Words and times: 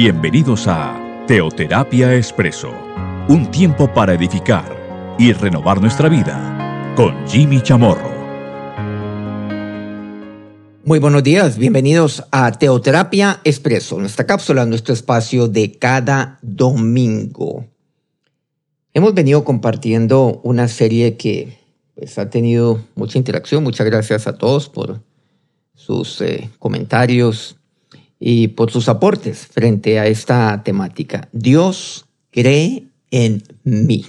Bienvenidos 0.00 0.68
a 0.68 1.24
Teoterapia 1.26 2.14
Expreso, 2.14 2.72
un 3.28 3.50
tiempo 3.50 3.92
para 3.92 4.14
edificar 4.14 5.16
y 5.18 5.32
renovar 5.32 5.80
nuestra 5.80 6.08
vida 6.08 6.94
con 6.94 7.26
Jimmy 7.26 7.60
Chamorro. 7.60 8.08
Muy 10.84 11.00
buenos 11.00 11.24
días, 11.24 11.58
bienvenidos 11.58 12.22
a 12.30 12.52
Teoterapia 12.52 13.40
Expreso, 13.42 13.98
nuestra 13.98 14.24
cápsula, 14.24 14.66
nuestro 14.66 14.94
espacio 14.94 15.48
de 15.48 15.72
cada 15.72 16.38
domingo. 16.42 17.66
Hemos 18.94 19.14
venido 19.14 19.42
compartiendo 19.42 20.40
una 20.44 20.68
serie 20.68 21.16
que 21.16 21.58
pues, 21.96 22.16
ha 22.18 22.30
tenido 22.30 22.84
mucha 22.94 23.18
interacción. 23.18 23.64
Muchas 23.64 23.88
gracias 23.88 24.28
a 24.28 24.38
todos 24.38 24.68
por 24.68 25.00
sus 25.74 26.20
eh, 26.20 26.50
comentarios, 26.60 27.57
y 28.20 28.48
por 28.48 28.70
sus 28.70 28.88
aportes 28.88 29.46
frente 29.46 29.98
a 29.98 30.06
esta 30.06 30.62
temática. 30.64 31.28
Dios 31.32 32.06
cree 32.30 32.88
en 33.10 33.42
mí. 33.64 34.06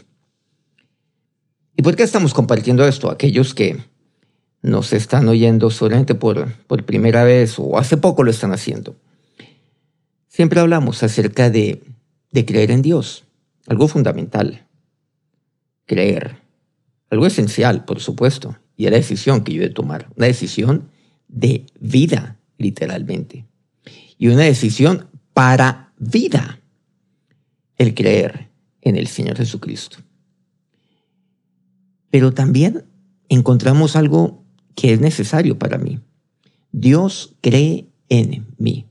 ¿Y 1.75 1.81
por 1.81 1.95
qué 1.95 2.03
estamos 2.03 2.33
compartiendo 2.33 2.85
esto? 2.87 3.09
Aquellos 3.09 3.53
que 3.53 3.77
nos 4.61 4.91
están 4.91 5.27
oyendo 5.27 5.69
solamente 5.69 6.15
por, 6.15 6.51
por 6.67 6.83
primera 6.85 7.23
vez 7.23 7.57
o 7.57 7.77
hace 7.77 7.97
poco 7.97 8.23
lo 8.23 8.31
están 8.31 8.51
haciendo. 8.51 8.95
Siempre 10.27 10.59
hablamos 10.59 11.01
acerca 11.03 11.49
de, 11.49 11.81
de 12.31 12.45
creer 12.45 12.71
en 12.71 12.81
Dios, 12.81 13.25
algo 13.67 13.87
fundamental. 13.87 14.65
Creer, 15.85 16.37
algo 17.09 17.25
esencial, 17.25 17.85
por 17.85 17.99
supuesto, 17.99 18.57
y 18.75 18.85
la 18.85 18.97
decisión 18.97 19.44
que 19.44 19.53
yo 19.53 19.63
he 19.63 19.67
de 19.67 19.73
tomar, 19.73 20.07
una 20.16 20.27
decisión 20.27 20.89
de 21.27 21.66
vida, 21.79 22.38
literalmente 22.57 23.48
y 24.20 24.28
una 24.28 24.44
decisión 24.44 25.08
para 25.34 25.94
vida, 25.98 26.59
el 27.78 27.95
creer 27.95 28.50
en 28.81 28.98
el 28.98 29.08
Señor 29.08 29.38
Jesucristo. 29.38 29.98
Pero 32.12 32.34
también 32.34 32.86
encontramos 33.30 33.95
algo 33.95 34.44
que 34.75 34.94
es 34.94 35.00
necesario 35.00 35.58
para 35.58 35.78
mí. 35.78 36.00
Dios 36.72 37.38
cree 37.42 37.88
en 38.09 38.45
mí. 38.58 38.86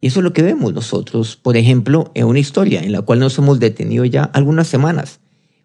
Y 0.00 0.06
eso 0.06 0.20
es 0.20 0.24
lo 0.24 0.32
que 0.32 0.42
vemos 0.42 0.72
nosotros, 0.72 1.36
por 1.36 1.56
ejemplo, 1.56 2.10
en 2.14 2.26
una 2.26 2.38
historia 2.38 2.82
en 2.82 2.92
la 2.92 3.02
cual 3.02 3.20
nos 3.20 3.36
hemos 3.38 3.60
detenido 3.60 4.06
ya 4.06 4.24
algunas 4.24 4.68
semanas. 4.68 5.20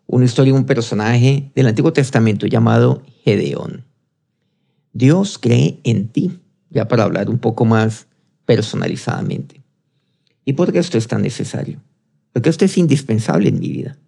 Una 0.06 0.26
historia 0.26 0.54
de 0.54 0.60
un 0.60 0.66
personaje 0.66 1.52
del 1.56 1.68
Antiguo 1.68 1.94
Testamento 1.94 2.46
llamado 2.46 3.04
Gedeón. 3.24 3.86
Dios 4.92 5.38
cree 5.38 5.80
en 5.84 6.10
ti, 6.10 6.40
ya 6.70 6.88
para 6.88 7.04
hablar 7.04 7.30
un 7.30 7.40
poco 7.40 7.66
más 7.66 8.08
personalizadamente. 8.48 9.62
¿Y 10.46 10.54
por 10.54 10.72
qué 10.72 10.80
esto 10.80 10.98
es 10.98 11.08
tan 11.08 11.22
necesario? 11.22 11.84
Porque 12.32 12.50
esto 12.50 12.66
es 12.66 12.78
indispensable 12.78 13.50
en 13.50 13.60
mi 13.60 13.70
vida. 13.70 14.00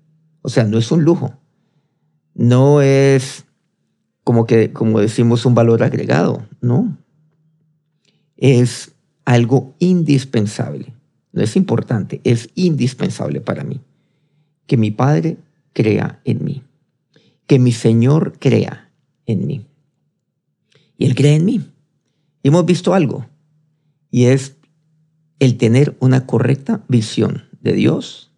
O 0.42 0.50
sea, 0.50 0.64
no 0.64 0.80
es 0.80 0.92
un 0.92 1.04
lujo. 1.04 1.38
No 2.34 2.82
es 2.82 3.46
como 4.24 4.46
que, 4.46 4.72
como 4.72 5.02
decimos, 5.02 5.46
un 5.46 5.54
valor 5.54 5.84
agregado. 5.84 6.48
No. 6.62 6.98
Es 8.38 8.94
algo 9.26 9.76
indispensable. 9.80 10.94
No 11.34 11.44
es 11.44 11.56
importante, 11.58 12.22
es 12.24 12.50
indispensable 12.56 13.42
para 13.42 13.64
mí. 13.64 13.82
Que 14.66 14.78
mi 14.78 14.92
Padre 14.92 15.38
crea 15.74 16.22
en 16.24 16.46
mí. 16.46 16.64
Que 17.46 17.60
mi 17.60 17.74
Señor 17.74 18.40
crea 18.40 18.90
en 19.26 19.46
mí. 19.46 19.66
Y 20.98 21.06
Él 21.06 21.16
cree 21.16 21.36
en 21.36 21.46
mí. 21.46 21.62
Y 22.42 22.48
hemos 22.48 22.66
visto 22.66 22.94
algo 22.94 23.26
y 24.12 24.26
es 24.26 24.56
el 25.40 25.58
tener 25.58 25.96
una 26.00 26.26
correcta 26.26 26.84
visión 26.88 27.44
de 27.62 27.74
Dios 27.74 28.30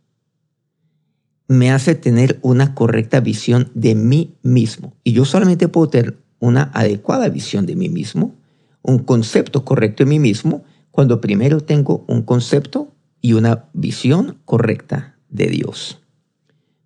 me 1.52 1.70
hace 1.70 1.96
tener 1.96 2.40
una 2.44 2.74
correcta 2.74 3.20
visión 3.20 3.72
de 3.74 3.94
mí 3.94 4.38
mismo. 4.42 4.94
Y 5.04 5.12
yo 5.12 5.26
solamente 5.26 5.68
puedo 5.68 5.90
tener 5.90 6.18
una 6.40 6.72
adecuada 6.74 7.28
visión 7.28 7.66
de 7.66 7.76
mí 7.76 7.90
mismo, 7.90 8.36
un 8.82 9.00
concepto 9.00 9.66
correcto 9.66 10.06
de 10.06 10.10
mí 10.10 10.18
mismo, 10.18 10.64
cuando 10.92 11.20
primero 11.20 11.60
tengo 11.60 12.06
un 12.08 12.22
concepto 12.22 12.94
y 13.20 13.34
una 13.34 13.66
visión 13.74 14.38
correcta 14.46 15.18
de 15.28 15.48
Dios. 15.48 16.00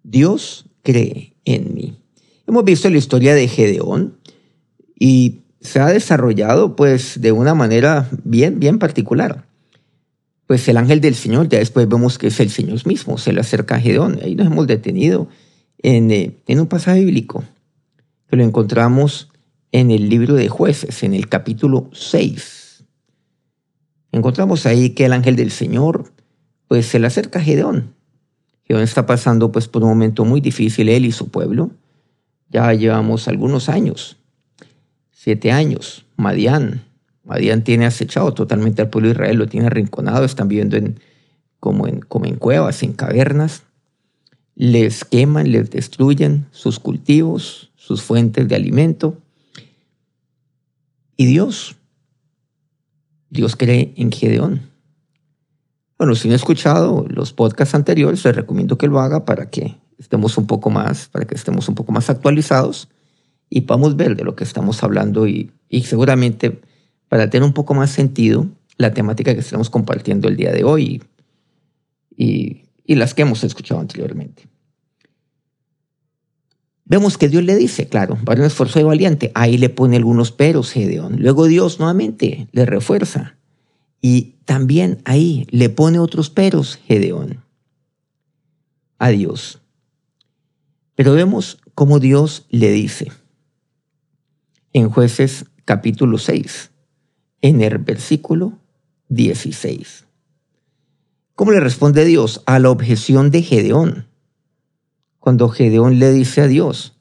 Dios 0.02 0.66
cree 0.82 1.36
en 1.46 1.76
mí. 1.76 2.00
Hemos 2.48 2.64
visto 2.64 2.90
la 2.90 2.98
historia 2.98 3.36
de 3.36 3.48
Gedeón 3.48 4.18
y 4.98 5.42
se 5.66 5.80
ha 5.80 5.88
desarrollado 5.88 6.76
pues 6.76 7.20
de 7.20 7.32
una 7.32 7.56
manera 7.56 8.08
bien, 8.24 8.60
bien 8.60 8.80
particular. 8.80 9.46
Pues 10.48 10.68
el 10.68 10.78
ángel 10.78 11.02
del 11.02 11.16
Señor, 11.16 11.50
ya 11.50 11.58
después 11.58 11.90
vemos 11.90 12.18
que 12.18 12.28
es 12.28 12.40
el 12.40 12.52
Señor 12.52 12.86
mismo, 12.86 13.18
se 13.18 13.34
le 13.34 13.42
acerca 13.42 13.76
a 13.76 13.80
Gedeón. 13.80 14.20
Ahí 14.24 14.36
nos 14.36 14.48
hemos 14.48 14.68
detenido 14.68 15.28
en, 15.80 16.12
eh, 16.12 16.38
en 16.48 16.60
un 16.60 16.68
pasaje 16.68 17.00
bíblico 17.00 17.44
que 18.30 18.36
lo 18.36 18.44
encontramos 18.44 19.30
en 19.72 19.90
el 19.90 20.08
libro 20.08 20.36
de 20.36 20.48
jueces, 20.48 21.02
en 21.04 21.16
el 21.16 21.28
capítulo 21.28 21.90
6. 21.94 22.84
Encontramos 24.12 24.66
ahí 24.66 24.92
que 24.92 25.06
el 25.06 25.14
ángel 25.14 25.36
del 25.36 25.52
Señor 25.52 26.14
pues 26.68 26.86
se 26.86 27.00
le 27.00 27.08
acerca 27.08 27.40
a 27.40 27.42
Gedeón. 27.42 27.96
Gedeón 28.64 28.84
está 28.84 29.06
pasando 29.06 29.52
pues 29.52 29.68
por 29.68 29.84
un 29.84 29.90
momento 29.90 30.26
muy 30.26 30.42
difícil, 30.42 30.90
él 30.90 31.06
y 31.06 31.12
su 31.12 31.30
pueblo. 31.30 31.72
Ya 32.50 32.72
llevamos 32.74 33.28
algunos 33.28 33.68
años 33.68 34.18
siete 35.26 35.52
años. 35.52 36.06
Madián. 36.18 36.84
Madián 37.24 37.64
tiene 37.64 37.88
acechado 37.88 38.32
totalmente 38.36 38.84
al 38.84 38.92
pueblo 38.92 39.10
de 39.10 39.14
Israel, 39.14 39.38
lo 39.38 39.48
tiene 39.48 39.66
arrinconado, 39.66 40.24
están 40.24 40.48
viviendo 40.48 40.78
en, 40.78 41.00
como, 41.60 41.88
en, 41.88 42.02
como 42.02 42.26
en 42.26 42.36
cuevas, 42.36 42.84
en 42.84 42.94
cavernas. 42.94 43.64
Les 44.54 45.04
queman, 45.04 45.52
les 45.52 45.72
destruyen 45.72 46.46
sus 46.52 46.80
cultivos, 46.80 47.72
sus 47.76 48.04
fuentes 48.04 48.48
de 48.48 48.54
alimento. 48.56 49.18
Y 51.18 51.26
Dios, 51.26 51.76
Dios 53.32 53.56
cree 53.56 53.96
en 53.98 54.12
Gedeón. 54.12 54.70
Bueno, 55.98 56.14
si 56.14 56.28
no 56.28 56.36
he 56.36 56.38
escuchado 56.38 57.08
los 57.10 57.34
podcasts 57.34 57.74
anteriores, 57.74 58.24
les 58.24 58.36
recomiendo 58.36 58.78
que 58.78 58.86
lo 58.86 59.00
haga 59.00 59.26
para 59.26 59.50
que 59.50 59.76
estemos 59.98 60.38
un 60.38 60.46
poco 60.46 60.70
más, 60.70 61.08
para 61.08 61.26
que 61.26 61.34
estemos 61.34 61.68
un 61.68 61.74
poco 61.74 61.92
más 61.92 62.12
actualizados 62.12 62.90
y 63.50 63.62
podamos 63.62 63.96
ver 63.96 64.16
de 64.16 64.24
lo 64.24 64.36
que 64.36 64.44
estamos 64.44 64.84
hablando 64.84 65.28
y, 65.28 65.52
seguramente 65.84 66.62
para 67.10 67.30
tener 67.30 67.46
un 67.46 67.54
poco 67.54 67.74
más 67.74 67.92
sentido 67.92 68.48
la 68.78 68.94
temática 68.94 69.34
que 69.34 69.40
estamos 69.40 69.70
compartiendo 69.70 70.28
el 70.28 70.36
día 70.36 70.52
de 70.52 70.64
hoy 70.64 71.04
y, 72.18 72.62
las 72.88 73.14
que 73.14 73.24
hemos 73.24 73.44
escuchado 73.44 73.80
anteriormente. 73.80 74.48
Vemos 76.86 77.18
que 77.18 77.30
Dios 77.30 77.44
le 77.44 77.56
dice, 77.56 77.88
claro, 77.88 78.18
para 78.26 78.42
un 78.42 78.48
esfuerzo 78.48 78.80
de 78.80 78.86
valiente, 78.86 79.32
ahí 79.34 79.58
le 79.58 79.70
pone 79.70 79.98
algunos 79.98 80.32
peros 80.32 80.72
Gedeón. 80.72 81.16
Luego 81.20 81.46
Dios 81.46 81.80
nuevamente 81.80 82.48
le 82.52 82.66
refuerza 82.66 83.38
y 84.02 84.36
también 84.46 85.00
ahí 85.04 85.48
le 85.50 85.70
pone 85.70 85.98
otros 85.98 86.30
peros 86.30 86.80
Gedeón 86.86 87.42
a 89.00 89.10
Dios. 89.10 89.62
Pero 90.96 91.14
vemos 91.14 91.60
cómo 91.74 92.00
Dios 92.00 92.46
le 92.50 92.72
dice, 92.72 93.12
en 94.76 94.90
jueces 94.90 95.46
capítulo 95.64 96.18
6, 96.18 96.72
en 97.40 97.62
el 97.62 97.78
versículo 97.78 98.60
16. 99.08 100.06
¿Cómo 101.34 101.54
le 101.54 101.62
responde 101.62 102.04
Dios 102.04 102.44
a 102.46 102.60
la 102.60 102.70
objeción 102.72 103.32
de 103.32 103.42
Gedeón? 103.42 104.10
Cuando 105.20 105.48
Gedeón 105.48 105.98
le 105.98 106.12
dice 106.12 106.42
a 106.42 106.48
Dios, 106.48 107.00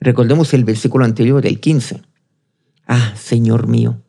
recordemos 0.00 0.54
el 0.54 0.64
versículo 0.64 1.04
anterior, 1.04 1.46
el 1.46 1.60
15, 1.60 2.02
Ah, 2.88 3.14
Señor 3.14 3.68
mío, 3.68 4.02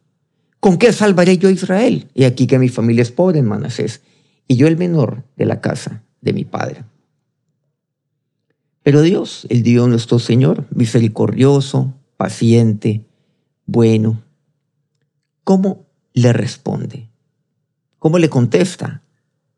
¿con 0.59 0.79
qué 0.79 0.91
salvaré 0.91 1.37
yo 1.37 1.49
a 1.49 1.51
Israel? 1.51 2.09
Y 2.15 2.23
aquí 2.23 2.47
que 2.47 2.57
mi 2.57 2.69
familia 2.69 3.03
es 3.03 3.11
pobre 3.11 3.37
en 3.37 3.45
Manasés, 3.45 4.01
y 4.47 4.55
yo 4.55 4.65
el 4.65 4.77
menor 4.77 5.25
de 5.35 5.45
la 5.45 5.61
casa 5.61 6.01
de 6.21 6.33
mi 6.33 6.43
padre. 6.43 6.85
Pero 8.81 9.03
Dios, 9.03 9.45
el 9.51 9.61
Dios 9.61 9.87
nuestro 9.87 10.17
Señor, 10.17 10.65
misericordioso, 10.71 11.93
paciente, 12.17 13.05
bueno. 13.65 14.23
¿Cómo 15.43 15.85
le 16.13 16.33
responde? 16.33 17.09
¿Cómo 17.99 18.19
le 18.19 18.29
contesta 18.29 19.01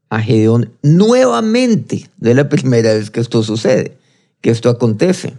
a 0.10 0.22
Gedeón 0.22 0.74
nuevamente? 0.82 2.10
No 2.20 2.30
es 2.30 2.36
la 2.36 2.50
primera 2.50 2.94
vez 2.94 3.10
que 3.12 3.20
esto 3.20 3.44
sucede, 3.44 3.98
que 4.42 4.50
esto 4.50 4.70
acontece. 4.70 5.38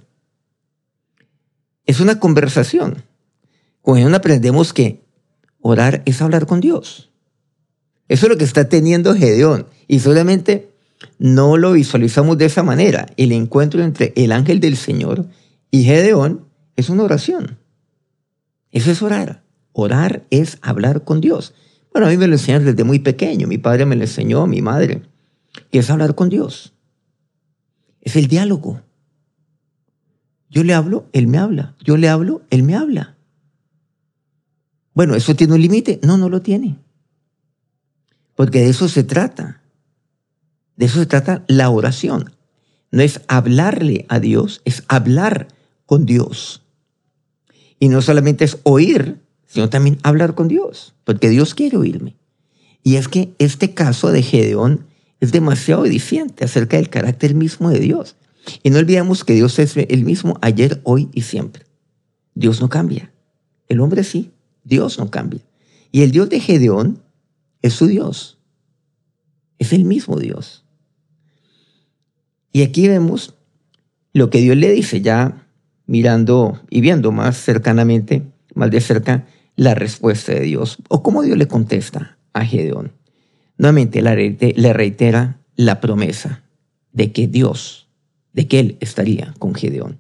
Es 1.87 2.01
una 2.01 2.21
conversación. 2.21 3.03
Con 3.83 3.97
Gedeón 3.97 4.15
aprendemos 4.15 4.73
que 4.73 5.01
orar 5.61 6.03
es 6.05 6.21
hablar 6.21 6.47
con 6.47 6.61
Dios. 6.61 7.11
Eso 8.09 8.27
es 8.27 8.31
lo 8.31 8.39
que 8.39 8.45
está 8.45 8.69
teniendo 8.69 9.15
Gedeón. 9.15 9.67
Y 9.87 10.01
solamente 10.01 10.69
no 11.19 11.57
lo 11.57 11.73
visualizamos 11.73 12.39
de 12.39 12.47
esa 12.47 12.63
manera. 12.63 13.07
El 13.17 13.33
encuentro 13.33 13.83
entre 13.83 14.13
el 14.17 14.33
ángel 14.33 14.61
del 14.61 14.77
Señor 14.77 15.27
y 15.71 15.85
Gedeón 15.85 16.48
es 16.79 16.89
una 16.89 17.03
oración. 17.03 17.59
Eso 18.71 18.93
es 18.93 19.03
orar. 19.03 19.43
Orar 19.73 20.25
es 20.31 20.59
hablar 20.63 21.03
con 21.03 21.21
Dios. 21.21 21.53
Bueno, 21.93 22.07
a 22.07 22.11
mí 22.11 22.17
me 22.17 22.29
lo 22.29 22.35
enseñaron 22.35 22.67
desde 22.67 22.85
muy 22.85 23.01
pequeño, 23.01 23.49
mi 23.49 23.59
padre 23.59 23.85
me 23.85 23.97
lo 23.97 24.03
enseñó, 24.03 24.47
mi 24.47 24.63
madre, 24.63 25.03
que 25.73 25.81
es 25.81 25.91
hablar 25.91 26.15
con 26.15 26.29
Dios. 26.29 26.73
Es 28.01 28.15
el 28.15 28.29
diálogo. 28.29 28.81
Yo 30.51 30.63
le 30.63 30.73
hablo, 30.73 31.09
Él 31.13 31.27
me 31.27 31.39
habla. 31.39 31.75
Yo 31.83 31.97
le 31.97 32.09
hablo, 32.09 32.43
Él 32.49 32.63
me 32.63 32.77
habla. 32.77 33.17
Bueno, 34.95 35.17
¿eso 35.17 35.35
tiene 35.35 35.55
un 35.55 35.63
límite? 35.63 35.99
No, 36.05 36.17
no 36.17 36.29
lo 36.29 36.43
tiene. 36.43 36.79
Porque 38.37 38.61
de 38.61 38.69
eso 38.69 38.89
se 38.89 39.03
trata. 39.03 39.63
De 40.77 40.87
eso 40.87 41.01
se 41.01 41.07
trata 41.07 41.45
la 41.49 41.71
oración. 41.71 42.37
No 42.93 43.03
es 43.03 43.21
hablarle 43.27 44.07
a 44.09 44.21
Dios, 44.21 44.63
es 44.65 44.85
hablar 44.87 45.49
con 45.87 46.07
Dios. 46.07 46.63
Y 47.79 47.89
no 47.89 48.03
solamente 48.03 48.45
es 48.45 48.59
oír, 48.65 49.21
sino 49.47 49.69
también 49.71 49.99
hablar 50.03 50.35
con 50.35 50.49
Dios, 50.49 50.95
porque 51.05 51.29
Dios 51.29 51.55
quiere 51.55 51.77
oírme. 51.77 52.17
Y 52.83 52.97
es 52.97 53.09
que 53.09 53.35
este 53.39 53.75
caso 53.75 54.11
de 54.13 54.23
Gedeón 54.23 54.87
es 55.21 55.33
demasiado 55.33 55.83
diciente 55.85 56.45
acerca 56.45 56.77
del 56.77 56.91
carácter 56.91 57.35
mismo 57.35 57.71
de 57.71 57.81
Dios. 57.81 58.17
Y 58.63 58.71
no 58.71 58.79
olvidemos 58.79 59.25
que 59.25 59.35
Dios 59.35 59.59
es 59.59 59.77
el 59.77 60.05
mismo 60.05 60.39
ayer, 60.41 60.81
hoy 60.85 61.09
y 61.13 61.23
siempre. 61.23 61.67
Dios 62.35 62.61
no 62.61 62.69
cambia. 62.69 63.13
El 63.69 63.81
hombre 63.81 64.05
sí, 64.05 64.33
Dios 64.65 64.99
no 64.99 65.11
cambia. 65.11 65.41
Y 65.91 66.03
el 66.03 66.11
Dios 66.11 66.29
de 66.29 66.41
Gedeón 66.41 67.03
es 67.63 67.75
su 67.75 67.87
Dios. 67.87 68.39
Es 69.59 69.73
el 69.73 69.85
mismo 69.85 70.19
Dios. 70.19 70.65
Y 72.53 72.63
aquí 72.63 72.89
vemos 72.89 73.35
lo 74.13 74.31
que 74.31 74.41
Dios 74.41 74.57
le 74.57 74.71
dice, 74.71 75.01
ya 75.01 75.48
mirando 75.89 76.61
y 76.71 76.81
viendo 76.81 77.11
más 77.11 77.37
cercanamente, 77.37 78.23
más 78.55 78.71
de 78.71 78.81
cerca, 78.81 79.27
la 79.57 79.75
respuesta 79.75 80.33
de 80.33 80.43
Dios, 80.43 80.79
o 80.89 81.03
cómo 81.03 81.23
Dios 81.23 81.37
le 81.37 81.49
contesta 81.49 82.17
a 82.33 82.45
Gedeón. 82.45 82.93
Nuevamente 83.57 84.01
le 84.03 84.73
reitera 84.73 85.41
la 85.57 85.81
promesa 85.81 86.45
de 86.93 87.11
que 87.11 87.27
Dios, 87.27 87.89
de 88.33 88.47
que 88.47 88.61
Él 88.61 88.77
estaría 88.79 89.35
con 89.41 89.55
Gedeón. 89.55 89.99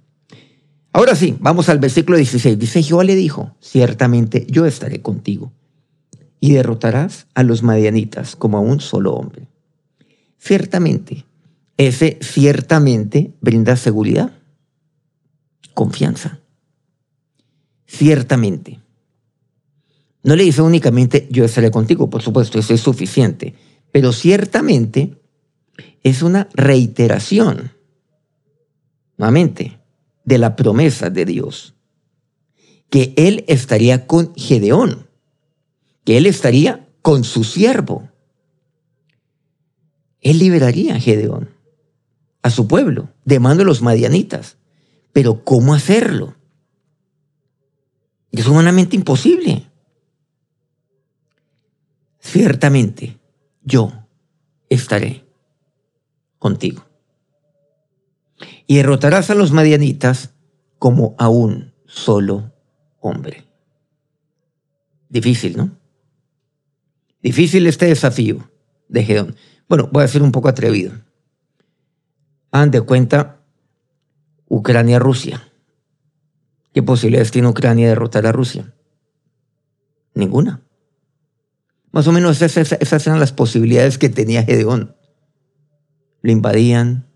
Ahora 0.92 1.16
sí, 1.16 1.36
vamos 1.40 1.68
al 1.68 1.78
versículo 1.80 2.16
16. 2.16 2.58
Dice, 2.58 2.82
Jehová 2.82 3.04
le 3.04 3.16
dijo, 3.16 3.56
ciertamente 3.60 4.46
yo 4.48 4.66
estaré 4.66 5.02
contigo 5.02 5.52
y 6.40 6.52
derrotarás 6.52 7.26
a 7.34 7.42
los 7.42 7.62
madianitas 7.62 8.36
como 8.36 8.58
a 8.58 8.60
un 8.60 8.80
solo 8.80 9.14
hombre. 9.14 9.48
Ciertamente, 10.38 11.24
ese 11.76 12.18
ciertamente 12.20 13.32
brinda 13.40 13.76
seguridad, 13.76 14.37
confianza. 15.74 16.40
Ciertamente. 17.86 18.80
No 20.22 20.36
le 20.36 20.44
dice 20.44 20.62
únicamente 20.62 21.28
yo 21.30 21.44
estaré 21.44 21.70
contigo, 21.70 22.10
por 22.10 22.22
supuesto, 22.22 22.58
eso 22.58 22.74
es 22.74 22.80
suficiente, 22.80 23.54
pero 23.92 24.12
ciertamente 24.12 25.16
es 26.02 26.22
una 26.22 26.48
reiteración, 26.52 27.72
nuevamente, 29.16 29.78
de 30.24 30.38
la 30.38 30.56
promesa 30.56 31.08
de 31.08 31.24
Dios, 31.24 31.74
que 32.90 33.14
Él 33.16 33.44
estaría 33.48 34.06
con 34.06 34.34
Gedeón, 34.36 35.08
que 36.04 36.18
Él 36.18 36.26
estaría 36.26 36.88
con 37.02 37.24
su 37.24 37.44
siervo. 37.44 38.10
Él 40.20 40.38
liberaría 40.38 40.96
a 40.96 41.00
Gedeón, 41.00 41.50
a 42.42 42.50
su 42.50 42.66
pueblo, 42.66 43.08
de 43.24 43.40
mano 43.40 43.60
de 43.60 43.64
los 43.64 43.82
madianitas. 43.82 44.58
Pero 45.18 45.42
¿cómo 45.42 45.74
hacerlo? 45.74 46.36
Es 48.30 48.46
humanamente 48.46 48.94
imposible. 48.94 49.68
Ciertamente, 52.20 53.18
yo 53.64 53.90
estaré 54.68 55.26
contigo. 56.38 56.86
Y 58.68 58.76
derrotarás 58.76 59.28
a 59.30 59.34
los 59.34 59.50
madianitas 59.50 60.34
como 60.78 61.16
a 61.18 61.28
un 61.28 61.74
solo 61.84 62.52
hombre. 63.00 63.44
Difícil, 65.08 65.56
¿no? 65.56 65.76
Difícil 67.20 67.66
este 67.66 67.86
desafío 67.86 68.48
de 68.86 69.02
Gedeón. 69.02 69.34
Bueno, 69.68 69.88
voy 69.90 70.04
a 70.04 70.08
ser 70.08 70.22
un 70.22 70.30
poco 70.30 70.48
atrevido. 70.48 70.92
Han 72.52 72.70
de 72.70 72.82
cuenta 72.82 73.37
Ucrania-Rusia. 74.48 75.42
¿Qué 76.72 76.82
posibilidades 76.82 77.30
tiene 77.30 77.48
Ucrania 77.48 77.86
de 77.86 77.90
derrotar 77.90 78.26
a 78.26 78.32
Rusia? 78.32 78.74
Ninguna. 80.14 80.62
Más 81.90 82.06
o 82.06 82.12
menos 82.12 82.40
esas, 82.42 82.72
esas 82.72 83.06
eran 83.06 83.20
las 83.20 83.32
posibilidades 83.32 83.98
que 83.98 84.08
tenía 84.08 84.44
Gedeón. 84.44 84.96
Lo 86.22 86.32
invadían, 86.32 87.06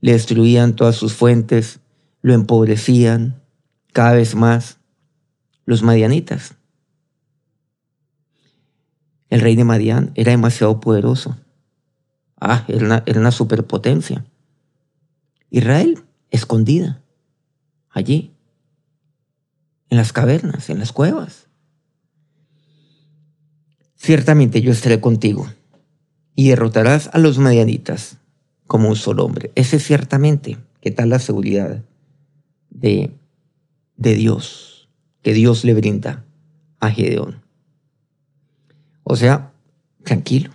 le 0.00 0.12
destruían 0.12 0.74
todas 0.74 0.96
sus 0.96 1.12
fuentes, 1.14 1.80
lo 2.22 2.34
empobrecían 2.34 3.42
cada 3.92 4.12
vez 4.12 4.34
más. 4.34 4.78
Los 5.64 5.82
madianitas. 5.82 6.56
El 9.28 9.40
rey 9.40 9.54
de 9.54 9.64
Madián 9.64 10.10
era 10.16 10.32
demasiado 10.32 10.80
poderoso. 10.80 11.36
Ah, 12.40 12.64
era 12.66 13.04
era 13.06 13.20
una 13.20 13.30
superpotencia. 13.30 14.24
Israel, 15.50 16.02
escondida, 16.30 17.02
allí, 17.90 18.32
en 19.90 19.96
las 19.98 20.12
cavernas, 20.12 20.70
en 20.70 20.78
las 20.78 20.92
cuevas. 20.92 21.48
Ciertamente 23.96 24.62
yo 24.62 24.72
estaré 24.72 25.00
contigo 25.00 25.48
y 26.34 26.48
derrotarás 26.48 27.10
a 27.12 27.18
los 27.18 27.38
medianitas 27.38 28.16
como 28.66 28.88
un 28.88 28.96
solo 28.96 29.24
hombre. 29.24 29.50
Ese 29.56 29.78
ciertamente, 29.78 30.58
¿qué 30.80 30.90
tal 30.90 31.10
la 31.10 31.18
seguridad 31.18 31.84
de, 32.70 33.10
de 33.96 34.14
Dios 34.14 34.88
que 35.22 35.34
Dios 35.34 35.64
le 35.64 35.74
brinda 35.74 36.24
a 36.78 36.90
Gedeón? 36.90 37.42
O 39.02 39.16
sea, 39.16 39.52
tranquilo, 40.04 40.50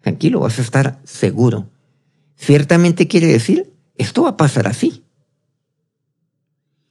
tranquilo, 0.00 0.40
vas 0.40 0.58
a 0.58 0.62
estar 0.62 1.00
seguro. 1.04 1.68
Ciertamente 2.34 3.06
quiere 3.06 3.26
decir, 3.26 3.71
esto 4.02 4.22
va 4.22 4.30
a 4.30 4.36
pasar 4.36 4.66
así. 4.66 5.04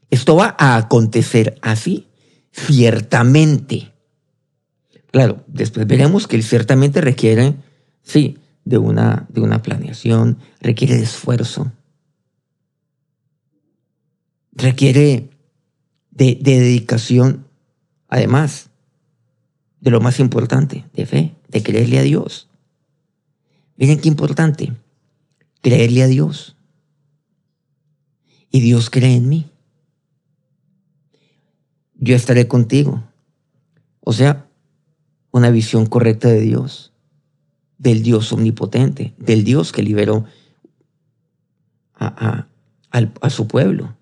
Esto 0.10 0.36
va 0.36 0.56
a 0.58 0.76
acontecer 0.76 1.58
así, 1.62 2.08
ciertamente. 2.52 3.94
Claro, 5.12 5.44
después 5.48 5.88
veremos 5.88 6.28
que 6.28 6.42
ciertamente 6.42 7.02
requiere, 7.02 7.56
sí, 8.02 8.38
de 8.66 8.78
una, 8.78 9.26
de 9.30 9.42
una 9.42 9.62
planeación, 9.62 10.38
requiere 10.60 10.96
de 10.96 11.04
esfuerzo, 11.04 11.72
requiere 14.54 15.30
de, 16.12 16.36
de 16.36 16.60
dedicación, 16.60 17.48
además 18.08 18.70
de 19.80 19.92
lo 19.92 20.00
más 20.00 20.20
importante, 20.20 20.86
de 20.94 21.06
fe, 21.06 21.36
de 21.48 21.64
creerle 21.64 22.00
a 22.00 22.04
Dios. 22.04 22.50
Miren 23.78 24.00
qué 24.00 24.08
importante, 24.08 24.74
creerle 25.62 26.04
a 26.04 26.08
Dios. 26.08 26.56
Y 28.52 28.60
Dios 28.60 28.90
cree 28.90 29.16
en 29.16 29.30
mí. 29.30 29.50
Yo 31.96 32.16
estaré 32.16 32.48
contigo. 32.48 33.04
O 34.02 34.14
sea, 34.14 34.48
una 35.32 35.50
visión 35.50 35.86
correcta 35.86 36.28
de 36.28 36.42
Dios, 36.42 36.92
del 37.78 38.04
Dios 38.04 38.32
omnipotente, 38.34 39.14
del 39.18 39.44
Dios 39.44 39.72
que 39.72 39.82
liberó 39.82 40.26
a, 41.96 42.48
su 43.30 43.48
pueblo 43.48 43.96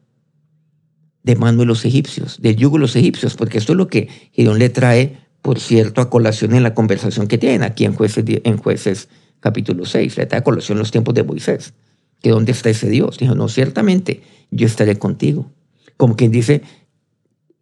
de 1.23 1.35
mano 1.35 1.59
de 1.59 1.65
los 1.65 1.85
egipcios, 1.85 2.41
del 2.41 2.55
yugo 2.55 2.77
de 2.77 2.81
los 2.81 2.95
egipcios, 2.95 3.35
porque 3.35 3.57
esto 3.57 3.73
es 3.73 3.77
lo 3.77 3.87
que 3.87 4.07
Gideón 4.31 4.57
le 4.57 4.69
trae, 4.69 5.17
por 5.41 5.59
cierto, 5.59 6.01
a 6.01 6.09
colación 6.09 6.55
en 6.55 6.63
la 6.63 6.73
conversación 6.73 7.27
que 7.27 7.37
tienen 7.37 7.61
aquí 7.61 7.85
en 7.85 7.93
Jueces, 7.93 8.25
en 8.27 8.57
jueces 8.57 9.09
capítulo 9.41 9.85
6, 9.85 10.17
le 10.17 10.25
trae 10.25 10.39
a 10.39 10.43
colación 10.43 10.79
los 10.79 10.91
tiempos 10.91 11.13
de 11.13 11.23
Moisés, 11.23 11.73
que 12.21 12.29
dónde 12.29 12.51
está 12.51 12.69
ese 12.69 12.89
Dios. 12.89 13.17
Dijo, 13.17 13.35
no, 13.35 13.47
ciertamente 13.47 14.21
yo 14.51 14.65
estaré 14.65 14.97
contigo. 14.97 15.51
Como 15.97 16.15
quien 16.15 16.31
dice, 16.31 16.61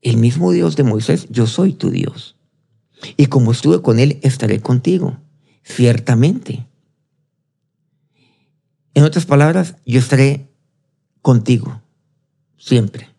el 0.02 0.18
mismo 0.18 0.52
Dios 0.52 0.76
de 0.76 0.84
Moisés, 0.84 1.28
yo 1.30 1.48
soy 1.48 1.74
tu 1.74 1.90
Dios. 1.90 2.36
Y 3.16 3.28
como 3.28 3.52
estuve 3.52 3.82
con 3.82 4.00
Él, 4.00 4.20
estaré 4.22 4.60
contigo, 4.60 5.18
ciertamente. 5.64 6.68
En 8.94 9.04
otras 9.04 9.26
palabras, 9.26 9.76
yo 9.86 10.00
estaré 10.00 10.48
contigo, 11.22 11.82
siempre. 12.58 13.10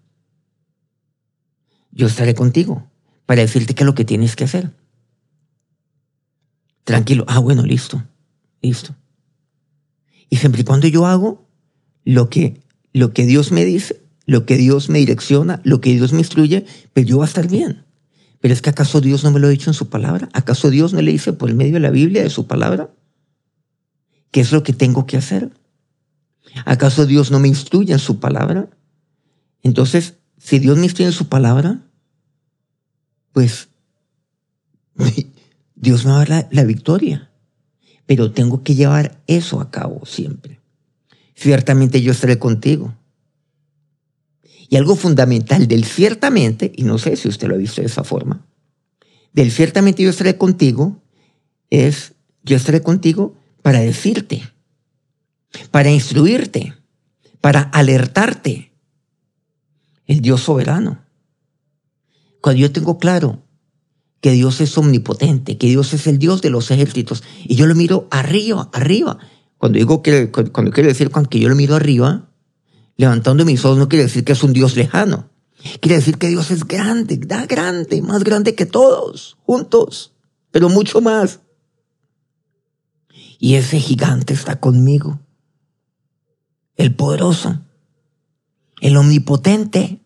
Yo 1.93 2.07
estaré 2.07 2.35
contigo 2.35 2.89
para 3.27 3.43
decirte 3.43 3.75
qué 3.75 3.83
es 3.83 3.87
lo 3.87 3.95
que 3.95 4.05
tienes 4.05 4.35
que 4.35 4.45
hacer. 4.45 4.73
Tranquilo. 6.85 7.25
Ah, 7.29 7.39
bueno, 7.39 7.63
listo, 7.65 8.03
listo. 8.63 8.95
Y 10.31 10.37
siempre 10.37 10.63
y 10.63 10.65
cuando 10.65 10.89
yo 10.89 11.07
hago 11.07 11.49
lo 12.05 12.29
que, 12.29 12.63
lo 12.93 13.13
que 13.13 13.27
Dios 13.27 13.53
me 13.53 13.65
dice, 13.65 14.03
lo 14.27 14.45
que 14.47 14.57
Dios 14.57 14.89
me 14.89 14.99
direcciona, 14.99 15.61
lo 15.65 15.81
que 15.81 15.93
Dios 15.95 16.13
me 16.13 16.19
instruye, 16.19 16.67
pues 16.93 17.07
yo 17.07 17.17
voy 17.17 17.25
a 17.25 17.29
estar 17.29 17.49
bien. 17.49 17.85
Pero 18.41 18.55
es 18.55 18.63
que 18.63 18.71
acaso 18.71 19.01
Dios 19.01 19.25
no 19.25 19.31
me 19.31 19.41
lo 19.41 19.47
ha 19.47 19.51
dicho 19.51 19.71
en 19.71 19.75
su 19.75 19.89
palabra? 19.89 20.29
¿Acaso 20.33 20.71
Dios 20.71 20.93
no 20.93 21.03
le 21.03 21.11
dice 21.13 21.33
por 21.33 21.49
el 21.49 21.57
medio 21.57 21.75
de 21.75 21.81
la 21.81 21.91
Biblia, 21.91 22.23
de 22.23 22.31
su 22.31 22.47
palabra? 22.47 22.91
¿Qué 24.31 24.41
es 24.41 24.53
lo 24.53 24.63
que 24.63 24.73
tengo 24.73 25.07
que 25.07 25.17
hacer? 25.17 25.51
¿Acaso 26.65 27.07
Dios 27.07 27.31
no 27.31 27.41
me 27.41 27.49
instruye 27.49 27.93
en 27.93 27.99
su 27.99 28.21
palabra? 28.21 28.69
Entonces, 29.63 30.15
si 30.39 30.59
Dios 30.59 30.79
me 30.79 30.85
instruye 30.85 31.09
en 31.09 31.13
su 31.13 31.29
palabra, 31.29 31.83
pues 33.33 33.69
Dios 35.75 36.05
me 36.05 36.13
va 36.13 36.23
a 36.23 36.25
dar 36.25 36.49
la, 36.51 36.65
victoria. 36.65 37.28
Pero 38.09 38.33
tengo 38.33 38.63
que 38.63 38.75
llevar 38.75 39.21
eso 39.27 39.61
a 39.61 39.71
cabo 39.71 40.07
siempre. 40.07 40.61
Ciertamente 41.35 42.01
yo 42.01 42.13
estaré 42.13 42.39
contigo. 42.39 42.97
Y 44.71 44.77
algo 44.77 44.97
fundamental 44.97 45.69
del 45.69 45.85
ciertamente, 45.85 46.73
y 46.75 46.85
no 46.85 46.97
sé 46.97 47.17
si 47.17 47.29
usted 47.29 47.49
lo 47.49 47.55
ha 47.55 47.59
visto 47.59 47.83
de 47.83 47.87
esa 47.87 48.05
forma, 48.05 48.47
del 49.35 49.51
ciertamente 49.51 50.03
yo 50.03 50.09
estaré 50.09 50.39
contigo, 50.39 51.03
es 51.69 52.15
yo 52.45 52.57
estaré 52.57 52.81
contigo 52.81 53.37
para 53.61 53.81
decirte, 53.81 54.43
para 55.71 55.91
instruirte, 55.91 56.73
para 57.43 57.61
alertarte. 57.61 58.73
El 60.07 60.23
Dios 60.23 60.41
soberano. 60.41 61.05
Cuando 62.41 62.63
yo 62.63 62.73
tengo 62.73 62.97
claro 62.97 63.43
que 64.21 64.33
Dios 64.33 64.61
es 64.61 64.77
omnipotente, 64.77 65.59
que 65.59 65.69
Dios 65.69 65.93
es 65.95 66.07
el 66.07 66.19
Dios 66.19 66.43
de 66.43 66.51
los 66.51 66.71
ejércitos, 66.71 67.23
y 67.45 67.55
yo 67.55 67.67
lo 67.67 67.75
miro 67.75 68.09
arriba, 68.11 68.69
arriba. 68.73 69.19
Cuando 69.59 69.79
digo 69.79 70.03
que, 70.03 70.31
cuando 70.31 70.71
quiero 70.73 70.89
decir 70.89 71.11
que 71.31 71.41
yo 71.41 71.49
lo 71.49 71.57
miro 71.57 71.75
arriba, 71.75 72.31
levantando 72.97 73.45
mis 73.45 73.65
ojos 73.65 73.79
no 73.79 73.89
quiere 73.89 74.05
decir 74.05 74.25
que 74.25 74.33
es 74.33 74.43
un 74.43 74.53
Dios 74.53 74.77
lejano. 74.77 75.31
Quiere 75.81 75.97
decir 75.97 76.19
que 76.19 76.29
Dios 76.29 76.51
es 76.51 76.65
grande, 76.65 77.17
da 77.17 77.47
grande, 77.47 78.01
más 78.03 78.23
grande 78.23 78.55
que 78.55 78.67
todos, 78.67 79.37
juntos, 79.43 80.13
pero 80.51 80.69
mucho 80.69 81.01
más. 81.01 81.41
Y 83.39 83.55
ese 83.55 83.81
gigante 83.81 84.35
está 84.35 84.61
conmigo. 84.61 85.21
El 86.77 86.95
poderoso, 86.95 87.61
el 88.81 88.97
omnipotente, 88.97 90.01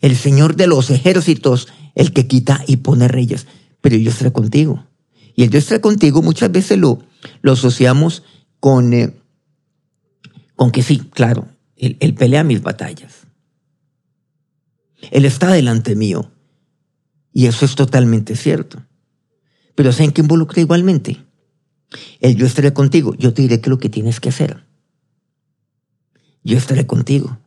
el 0.00 0.16
Señor 0.16 0.56
de 0.56 0.66
los 0.66 0.90
ejércitos, 0.90 1.68
el 1.96 2.12
que 2.12 2.28
quita 2.28 2.62
y 2.68 2.76
pone 2.76 3.08
reyes. 3.08 3.48
Pero 3.80 3.96
yo 3.96 4.10
estaré 4.10 4.32
contigo. 4.32 4.86
Y 5.34 5.42
el 5.42 5.50
yo 5.50 5.58
estaré 5.58 5.80
contigo 5.80 6.22
muchas 6.22 6.52
veces 6.52 6.78
lo, 6.78 7.02
lo 7.42 7.52
asociamos 7.52 8.22
con, 8.60 8.92
eh, 8.94 9.16
con 10.54 10.70
que 10.70 10.82
sí, 10.82 10.98
claro, 10.98 11.48
él, 11.74 11.96
él 11.98 12.14
pelea 12.14 12.44
mis 12.44 12.62
batallas. 12.62 13.26
Él 15.10 15.24
está 15.24 15.50
delante 15.50 15.96
mío. 15.96 16.30
Y 17.32 17.46
eso 17.46 17.64
es 17.64 17.74
totalmente 17.74 18.36
cierto. 18.36 18.82
Pero 19.74 19.92
¿saben 19.92 20.12
qué 20.12 20.22
involucra 20.22 20.60
igualmente? 20.60 21.24
El 22.20 22.36
yo 22.36 22.46
estaré 22.46 22.72
contigo. 22.72 23.14
Yo 23.14 23.32
te 23.34 23.42
diré 23.42 23.60
qué 23.60 23.68
es 23.68 23.70
lo 23.70 23.78
que 23.78 23.90
tienes 23.90 24.20
que 24.20 24.30
hacer. 24.30 24.64
Yo 26.44 26.56
estaré 26.56 26.86
contigo. 26.86 27.38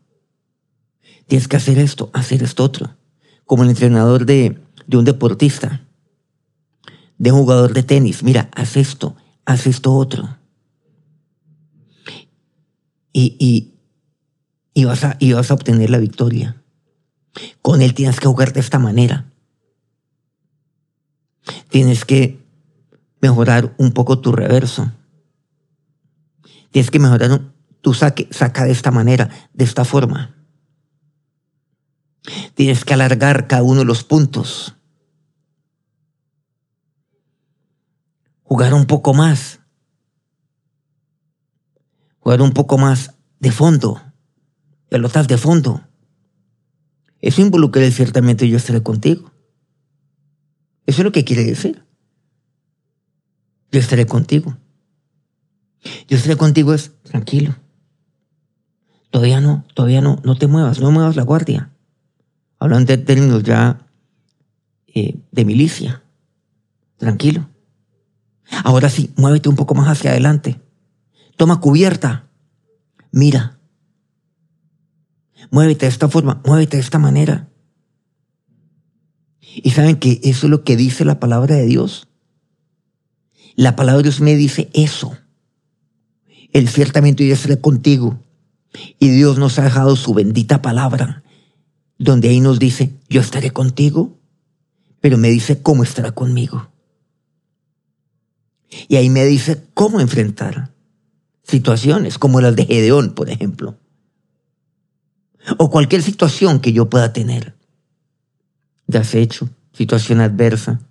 Tienes 1.27 1.48
que 1.48 1.58
hacer 1.58 1.77
esto, 1.79 2.10
hacer 2.13 2.44
esto 2.44 2.63
otro. 2.63 2.99
Como 3.50 3.63
el 3.63 3.70
entrenador 3.72 4.27
de, 4.27 4.62
de 4.86 4.98
un 4.98 5.06
deportista, 5.06 5.82
de 7.18 7.32
un 7.32 7.39
jugador 7.39 7.74
de 7.74 7.82
tenis. 7.82 8.22
Mira, 8.22 8.51
haz 8.53 8.77
esto, 8.77 9.15
haz 9.44 9.65
esto 9.65 9.91
otro. 9.96 10.38
Y, 13.12 13.36
y, 13.39 13.74
y, 14.75 14.86
vas 14.86 15.03
a, 15.03 15.18
y 15.20 15.34
vas 15.34 15.50
a 15.50 15.56
obtener 15.56 15.89
la 15.89 15.98
victoria. 15.98 16.62
Con 17.63 17.82
él 17.82 17.96
tienes 17.96 18.20
que 18.20 18.27
jugar 18.27 18.53
de 18.53 18.60
esta 18.60 18.77
manera. 18.77 19.34
Tienes 21.70 22.06
que 22.06 22.46
mejorar 23.20 23.74
un 23.79 23.94
poco 23.94 24.20
tu 24.20 24.32
reverso. 24.32 24.91
Tienes 26.70 26.91
que 26.91 27.00
mejorar 27.00 27.41
tu 27.82 27.96
saque, 27.96 28.27
saca 28.29 28.65
de 28.65 28.74
esta 28.74 28.91
manera, 28.91 29.27
de 29.56 29.65
esta 29.65 29.86
forma. 29.86 30.36
Tienes 32.53 32.86
que 32.86 32.93
alargar 32.93 33.48
cada 33.48 33.63
uno 33.63 33.79
de 33.79 33.86
los 33.86 34.03
puntos. 34.03 34.75
Jugar 38.43 38.74
un 38.74 38.86
poco 38.86 39.13
más. 39.13 39.59
Jugar 42.19 42.41
un 42.41 42.51
poco 42.51 42.77
más 42.77 43.15
de 43.39 43.51
fondo. 43.51 44.01
Pelotas 44.89 45.27
de 45.27 45.38
fondo. 45.38 45.88
Eso 47.21 47.41
involucra 47.41 47.89
ciertamente 47.91 48.48
yo 48.48 48.57
estaré 48.57 48.81
contigo. 48.81 49.31
Eso 50.86 51.01
es 51.01 51.05
lo 51.05 51.12
que 51.12 51.25
quiere 51.25 51.43
decir. 51.43 51.86
Yo 53.71 53.79
estaré 53.79 54.05
contigo. 54.05 54.57
Yo 56.07 56.17
estaré 56.17 56.36
contigo 56.36 56.74
es 56.74 56.91
tranquilo. 57.03 57.55
Todavía 59.12 59.41
no, 59.41 59.65
todavía 59.74 60.01
no, 60.01 60.19
no 60.24 60.38
te 60.38 60.48
muevas, 60.48 60.79
no 60.79 60.91
muevas 60.91 61.15
la 61.15 61.24
guardia. 61.24 61.71
Hablando 62.60 62.88
de 62.88 62.98
términos 62.98 63.44
ya 63.44 63.88
eh, 64.88 65.20
de 65.32 65.46
milicia. 65.46 66.04
Tranquilo. 66.98 67.50
Ahora 68.63 68.89
sí, 68.89 69.13
muévete 69.16 69.50
un 69.50 69.56
poco 69.56 69.75
más 69.75 69.88
hacia 69.88 70.12
adelante. 70.12 70.60
Toma 71.38 71.62
cubierta. 71.62 72.30
Mira. 73.12 73.60
Muévete 75.51 75.86
de 75.86 75.92
esta 75.92 76.10
forma, 76.10 76.42
muévete 76.46 76.78
de 76.78 76.84
esta 76.84 77.00
manera. 77.00 77.50
Y 79.39 79.72
saben 79.72 79.98
que 79.98 80.20
eso 80.24 80.48
es 80.48 80.51
lo 80.51 80.63
que 80.63 80.75
dice 80.75 81.06
la 81.06 81.20
palabra 81.20 81.56
de 81.56 81.66
Dios. 81.66 82.08
La 83.56 83.75
palabra 83.75 83.98
de 83.98 84.04
Dios 84.04 84.22
me 84.22 84.36
dice 84.36 84.70
eso. 84.74 85.18
El 86.51 86.68
ciertamente 86.70 87.25
yo 87.25 87.34
estaré 87.34 87.60
contigo. 87.60 88.20
Y 89.00 89.10
Dios 89.10 89.38
nos 89.38 89.58
ha 89.58 89.63
dejado 89.63 89.96
su 89.96 90.13
bendita 90.13 90.62
palabra, 90.62 91.24
donde 92.00 92.29
ahí 92.29 92.39
nos 92.39 92.58
dice, 92.58 92.96
yo 93.08 93.22
estaré 93.22 93.51
contigo, 93.51 94.18
pero 95.00 95.18
me 95.18 95.29
dice 95.29 95.62
cómo 95.62 95.84
estará 95.84 96.12
conmigo. 96.12 96.72
Y 98.88 98.96
ahí 98.96 99.10
me 99.10 99.25
dice 99.25 99.63
cómo 99.75 100.00
enfrentar 100.00 100.74
situaciones 101.44 102.18
como 102.18 102.41
las 102.41 102.56
de 102.56 102.65
Gedeón, 102.65 103.13
por 103.13 103.29
ejemplo. 103.29 103.77
O 105.58 105.70
cualquier 105.70 106.01
situación 106.01 106.60
que 106.60 106.74
yo 106.74 106.89
pueda 106.89 107.13
tener. 107.13 107.56
De 108.88 108.98
acecho, 108.98 109.50
situación 109.74 110.22
adversa, 110.22 110.82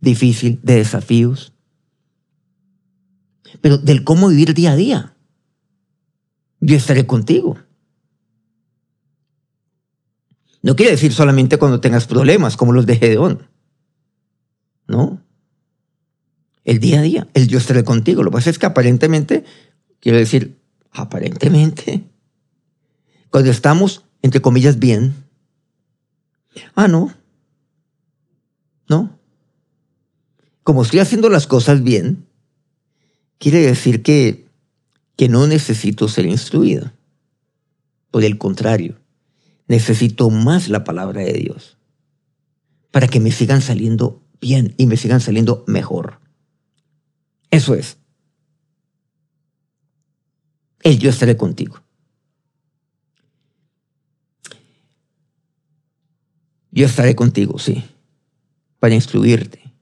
difícil, 0.00 0.58
de 0.62 0.76
desafíos 0.76 1.54
pero 3.60 3.78
del 3.78 4.04
cómo 4.04 4.28
vivir 4.28 4.54
día 4.54 4.72
a 4.72 4.76
día. 4.76 5.16
Yo 6.60 6.76
estaré 6.76 7.06
contigo. 7.06 7.58
No 10.64 10.76
quiere 10.76 10.92
decir 10.92 11.12
solamente 11.12 11.58
cuando 11.58 11.82
tengas 11.82 12.06
problemas 12.06 12.56
como 12.56 12.72
los 12.72 12.86
de 12.86 12.96
Gedeón. 12.96 13.50
No. 14.86 15.22
El 16.64 16.78
día 16.78 17.00
a 17.00 17.02
día, 17.02 17.28
el 17.34 17.48
yo 17.48 17.58
estaré 17.58 17.84
contigo. 17.84 18.22
Lo 18.22 18.30
que 18.30 18.36
pasa 18.36 18.48
es 18.48 18.58
que 18.58 18.64
aparentemente, 18.64 19.44
quiero 20.00 20.16
decir, 20.16 20.58
aparentemente, 20.90 22.04
cuando 23.28 23.50
estamos, 23.50 24.06
entre 24.22 24.40
comillas, 24.40 24.78
bien, 24.78 25.14
ah, 26.74 26.88
no, 26.88 27.12
no. 28.88 29.18
Como 30.62 30.82
estoy 30.82 31.00
haciendo 31.00 31.28
las 31.28 31.46
cosas 31.46 31.82
bien, 31.82 32.24
quiere 33.36 33.58
decir 33.60 34.02
que, 34.02 34.48
que 35.14 35.28
no 35.28 35.46
necesito 35.46 36.08
ser 36.08 36.24
instruido. 36.24 36.90
Por 38.10 38.24
el 38.24 38.38
contrario, 38.38 39.03
necesito 39.66 40.30
más 40.30 40.68
la 40.68 40.84
palabra 40.84 41.22
de 41.22 41.32
Dios 41.32 41.78
para 42.90 43.08
que 43.08 43.20
me 43.20 43.32
sigan 43.32 43.60
saliendo 43.60 44.22
bien 44.40 44.74
y 44.76 44.86
me 44.86 44.96
sigan 44.96 45.20
saliendo 45.20 45.64
mejor. 45.66 46.20
Eso 47.50 47.74
es. 47.74 47.98
El 50.80 50.98
yo 50.98 51.10
estaré 51.10 51.36
contigo. 51.36 51.82
Yo 56.70 56.86
estaré 56.86 57.14
contigo, 57.14 57.58
sí, 57.58 57.84
para 58.80 58.94
instruirte, 58.94 59.72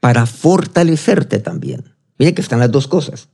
para 0.00 0.26
fortalecerte 0.26 1.40
también. 1.40 1.94
Mire 2.18 2.34
que 2.34 2.40
están 2.42 2.60
las 2.60 2.70
dos 2.70 2.86
cosas. 2.86 3.28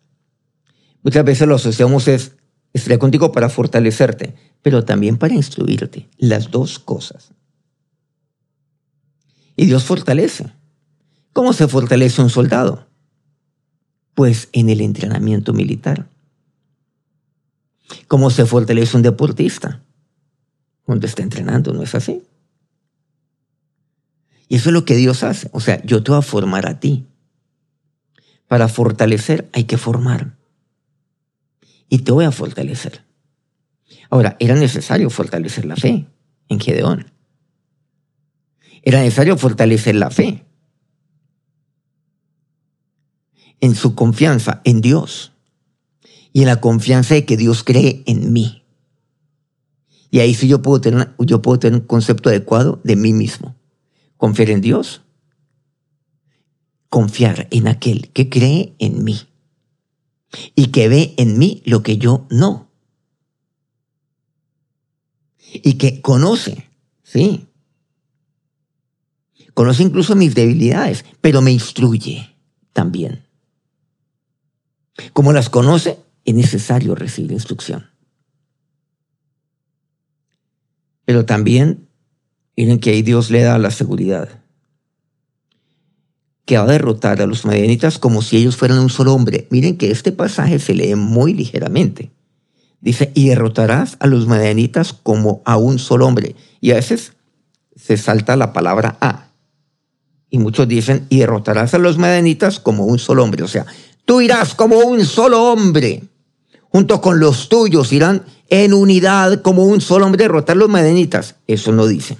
Muchas 1.02 1.24
veces 1.24 1.46
lo 1.46 1.54
asociamos 1.54 2.08
es, 2.08 2.36
estaré 2.72 2.98
contigo 2.98 3.32
para 3.32 3.48
fortalecerte, 3.48 4.34
pero 4.62 4.84
también 4.84 5.18
para 5.18 5.34
instruirte. 5.34 6.08
Las 6.18 6.50
dos 6.50 6.78
cosas. 6.78 7.32
Y 9.56 9.66
Dios 9.66 9.84
fortalece. 9.84 10.52
¿Cómo 11.32 11.52
se 11.52 11.68
fortalece 11.68 12.22
un 12.22 12.30
soldado? 12.30 12.86
Pues 14.14 14.48
en 14.52 14.68
el 14.68 14.80
entrenamiento 14.80 15.52
militar. 15.52 16.08
¿Cómo 18.08 18.30
se 18.30 18.46
fortalece 18.46 18.96
un 18.96 19.02
deportista? 19.02 19.82
Cuando 20.84 21.06
está 21.06 21.22
entrenando, 21.22 21.72
¿no 21.72 21.82
es 21.82 21.94
así? 21.94 22.22
Y 24.48 24.56
eso 24.56 24.68
es 24.68 24.74
lo 24.74 24.84
que 24.84 24.96
Dios 24.96 25.22
hace. 25.22 25.48
O 25.52 25.60
sea, 25.60 25.82
yo 25.82 26.02
te 26.02 26.10
voy 26.10 26.18
a 26.18 26.22
formar 26.22 26.68
a 26.68 26.78
ti. 26.78 27.06
Para 28.48 28.68
fortalecer 28.68 29.48
hay 29.52 29.64
que 29.64 29.78
formar. 29.78 30.36
Y 31.92 31.98
te 31.98 32.12
voy 32.12 32.24
a 32.24 32.32
fortalecer. 32.32 33.04
Ahora, 34.08 34.38
era 34.40 34.54
necesario 34.54 35.10
fortalecer 35.10 35.66
la 35.66 35.76
fe 35.76 36.06
en 36.48 36.58
Gedeón. 36.58 37.12
Era 38.82 39.00
necesario 39.00 39.36
fortalecer 39.36 39.96
la 39.96 40.10
fe 40.10 40.42
en 43.60 43.74
su 43.74 43.94
confianza 43.94 44.62
en 44.64 44.80
Dios 44.80 45.32
y 46.32 46.40
en 46.40 46.46
la 46.46 46.62
confianza 46.62 47.12
de 47.12 47.26
que 47.26 47.36
Dios 47.36 47.62
cree 47.62 48.02
en 48.06 48.32
mí. 48.32 48.64
Y 50.10 50.20
ahí 50.20 50.32
sí 50.32 50.48
yo 50.48 50.62
puedo 50.62 50.80
tener, 50.80 51.14
yo 51.18 51.42
puedo 51.42 51.58
tener 51.58 51.78
un 51.78 51.86
concepto 51.86 52.30
adecuado 52.30 52.80
de 52.84 52.96
mí 52.96 53.12
mismo. 53.12 53.54
Confiar 54.16 54.48
en 54.48 54.62
Dios, 54.62 55.02
confiar 56.88 57.48
en 57.50 57.68
aquel 57.68 58.08
que 58.14 58.30
cree 58.30 58.74
en 58.78 59.04
mí 59.04 59.28
y 60.54 60.68
que 60.68 60.88
ve 60.88 61.14
en 61.16 61.38
mí 61.38 61.62
lo 61.64 61.82
que 61.82 61.98
yo 61.98 62.26
no. 62.30 62.70
Y 65.52 65.74
que 65.74 66.00
conoce, 66.00 66.68
sí. 67.02 67.48
Conoce 69.54 69.82
incluso 69.82 70.16
mis 70.16 70.34
debilidades, 70.34 71.04
pero 71.20 71.42
me 71.42 71.52
instruye 71.52 72.34
también. 72.72 73.26
Como 75.12 75.32
las 75.32 75.50
conoce, 75.50 75.98
es 76.24 76.34
necesario 76.34 76.94
recibir 76.94 77.32
instrucción. 77.32 77.90
Pero 81.04 81.26
también, 81.26 81.88
miren 82.56 82.78
que 82.78 82.90
ahí 82.90 83.02
Dios 83.02 83.30
le 83.30 83.42
da 83.42 83.58
la 83.58 83.70
seguridad 83.70 84.41
que 86.44 86.58
va 86.58 86.64
a 86.64 86.66
derrotar 86.66 87.20
a 87.22 87.26
los 87.26 87.44
madianitas 87.44 87.98
como 87.98 88.22
si 88.22 88.36
ellos 88.36 88.56
fueran 88.56 88.78
un 88.78 88.90
solo 88.90 89.14
hombre. 89.14 89.46
Miren 89.50 89.76
que 89.76 89.90
este 89.90 90.12
pasaje 90.12 90.58
se 90.58 90.74
lee 90.74 90.94
muy 90.94 91.34
ligeramente. 91.34 92.10
Dice, 92.80 93.12
y 93.14 93.28
derrotarás 93.28 93.96
a 94.00 94.06
los 94.08 94.26
madianitas 94.26 94.92
como 94.92 95.42
a 95.44 95.56
un 95.56 95.78
solo 95.78 96.06
hombre. 96.06 96.34
Y 96.60 96.72
a 96.72 96.76
veces 96.76 97.12
se 97.76 97.96
salta 97.96 98.36
la 98.36 98.52
palabra 98.52 98.96
a. 99.00 99.28
Y 100.30 100.38
muchos 100.38 100.66
dicen, 100.66 101.06
y 101.08 101.18
derrotarás 101.18 101.74
a 101.74 101.78
los 101.78 101.98
madianitas 101.98 102.58
como 102.58 102.86
un 102.86 102.98
solo 102.98 103.22
hombre. 103.22 103.44
O 103.44 103.48
sea, 103.48 103.66
Tú 104.04 104.20
irás 104.20 104.54
como 104.54 104.78
un 104.78 105.04
solo 105.04 105.44
hombre, 105.44 106.02
junto 106.70 107.00
con 107.00 107.20
los 107.20 107.48
tuyos 107.48 107.92
irán 107.92 108.24
en 108.48 108.74
unidad 108.74 109.42
como 109.42 109.64
un 109.64 109.80
solo 109.80 110.06
hombre 110.06 110.24
derrotar 110.24 110.56
los 110.56 110.68
madenitas. 110.68 111.36
Eso 111.46 111.72
no 111.72 111.86
dice. 111.86 112.18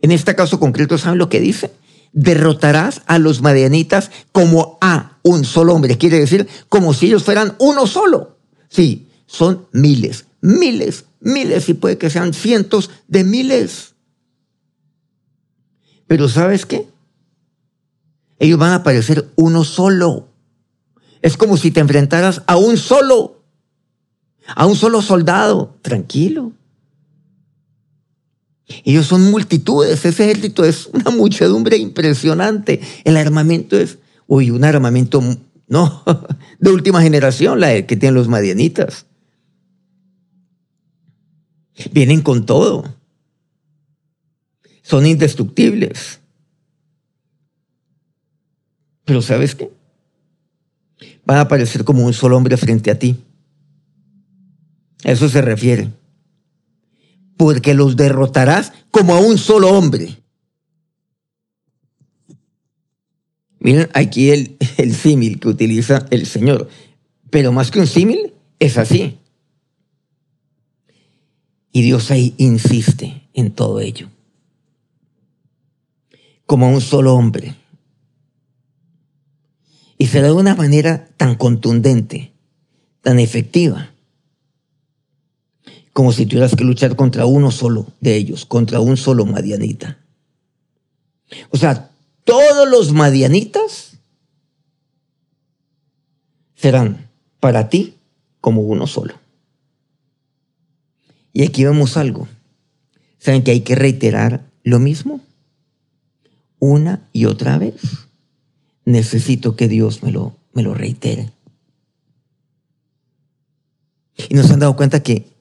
En 0.00 0.10
este 0.10 0.34
caso 0.34 0.60
concreto, 0.60 0.96
¿saben 0.96 1.18
lo 1.18 1.28
que 1.28 1.40
dice? 1.40 1.72
Derrotarás 2.14 3.02
a 3.06 3.18
los 3.18 3.42
madianitas 3.42 4.10
como 4.32 4.78
a 4.80 5.18
un 5.22 5.44
solo 5.44 5.74
hombre. 5.74 5.98
Quiere 5.98 6.18
decir, 6.18 6.48
como 6.68 6.94
si 6.94 7.06
ellos 7.06 7.24
fueran 7.24 7.54
uno 7.58 7.86
solo. 7.86 8.38
Sí, 8.68 9.08
son 9.26 9.66
miles, 9.72 10.24
miles, 10.40 11.04
miles 11.20 11.68
y 11.68 11.74
puede 11.74 11.98
que 11.98 12.08
sean 12.08 12.32
cientos 12.32 12.90
de 13.08 13.24
miles. 13.24 13.94
Pero 16.06 16.28
¿sabes 16.28 16.64
qué? 16.66 16.88
Ellos 18.38 18.58
van 18.58 18.72
a 18.72 18.82
parecer 18.82 19.30
uno 19.36 19.64
solo. 19.64 20.28
Es 21.22 21.36
como 21.36 21.56
si 21.56 21.70
te 21.70 21.80
enfrentaras 21.80 22.42
a 22.46 22.56
un 22.56 22.76
solo, 22.76 23.42
a 24.54 24.66
un 24.66 24.76
solo 24.76 25.02
soldado. 25.02 25.76
Tranquilo. 25.82 26.52
Ellos 28.84 29.06
son 29.06 29.30
multitudes, 29.30 30.04
ese 30.04 30.24
ejército 30.24 30.64
es 30.64 30.86
una 30.86 31.10
muchedumbre 31.10 31.76
impresionante. 31.76 32.80
El 33.04 33.16
armamento 33.16 33.78
es, 33.78 33.98
uy, 34.26 34.50
un 34.50 34.64
armamento, 34.64 35.22
no, 35.68 36.02
de 36.58 36.70
última 36.70 37.02
generación, 37.02 37.60
la 37.60 37.86
que 37.86 37.96
tienen 37.96 38.14
los 38.14 38.28
madianitas. 38.28 39.06
Vienen 41.92 42.22
con 42.22 42.46
todo. 42.46 42.84
Son 44.82 45.06
indestructibles. 45.06 46.20
Pero 49.04 49.20
¿sabes 49.20 49.54
qué? 49.54 49.70
van 51.24 51.38
a 51.38 51.42
aparecer 51.42 51.84
como 51.84 52.04
un 52.04 52.12
solo 52.12 52.36
hombre 52.36 52.56
frente 52.56 52.90
a 52.90 52.98
ti. 52.98 53.16
A 55.04 55.12
eso 55.12 55.28
se 55.28 55.42
refiere. 55.42 55.90
Porque 57.36 57.74
los 57.74 57.96
derrotarás 57.96 58.72
como 58.90 59.14
a 59.14 59.20
un 59.20 59.38
solo 59.38 59.70
hombre. 59.70 60.22
Miren 63.58 63.88
aquí 63.94 64.30
el, 64.30 64.56
el 64.76 64.94
símil 64.94 65.40
que 65.40 65.48
utiliza 65.48 66.06
el 66.10 66.26
Señor. 66.26 66.68
Pero 67.30 67.50
más 67.50 67.70
que 67.70 67.80
un 67.80 67.86
símil, 67.86 68.34
es 68.58 68.78
así. 68.78 69.18
Y 71.72 71.82
Dios 71.82 72.10
ahí 72.10 72.34
insiste 72.36 73.28
en 73.32 73.50
todo 73.50 73.80
ello. 73.80 74.08
Como 76.46 76.66
a 76.66 76.68
un 76.68 76.80
solo 76.80 77.14
hombre. 77.14 77.56
Y 79.98 80.06
será 80.06 80.28
de 80.28 80.34
una 80.34 80.54
manera 80.54 81.08
tan 81.16 81.34
contundente, 81.34 82.32
tan 83.00 83.18
efectiva, 83.18 83.93
como 85.94 86.12
si 86.12 86.26
tuvieras 86.26 86.56
que 86.56 86.64
luchar 86.64 86.96
contra 86.96 87.24
uno 87.24 87.52
solo 87.52 87.86
de 88.00 88.16
ellos, 88.16 88.44
contra 88.44 88.80
un 88.80 88.96
solo 88.96 89.24
madianita. 89.26 89.96
O 91.50 91.56
sea, 91.56 91.92
todos 92.24 92.68
los 92.68 92.92
madianitas 92.92 93.96
serán 96.56 97.08
para 97.38 97.68
ti 97.68 97.94
como 98.40 98.62
uno 98.62 98.88
solo. 98.88 99.14
Y 101.32 101.44
aquí 101.44 101.64
vemos 101.64 101.96
algo. 101.96 102.26
¿Saben 103.18 103.44
que 103.44 103.52
hay 103.52 103.60
que 103.60 103.76
reiterar 103.76 104.50
lo 104.64 104.80
mismo? 104.80 105.20
Una 106.58 107.08
y 107.12 107.26
otra 107.26 107.56
vez 107.56 107.80
necesito 108.84 109.54
que 109.54 109.68
Dios 109.68 110.02
me 110.02 110.10
lo, 110.10 110.34
me 110.54 110.64
lo 110.64 110.74
reitere. 110.74 111.30
Y 114.28 114.34
nos 114.34 114.50
han 114.50 114.58
dado 114.58 114.74
cuenta 114.74 115.00
que 115.00 115.33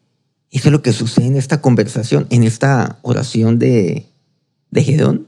eso 0.58 0.70
es 0.70 0.72
lo 0.72 0.82
que 0.82 0.94
sucede 0.94 1.28
en 1.28 1.36
esta 1.36 1.62
conversación, 1.62 2.28
en 2.30 2.44
esta 2.44 3.00
oración 3.02 3.60
de, 3.60 4.08
de 4.72 4.84
Gedón. 4.84 5.28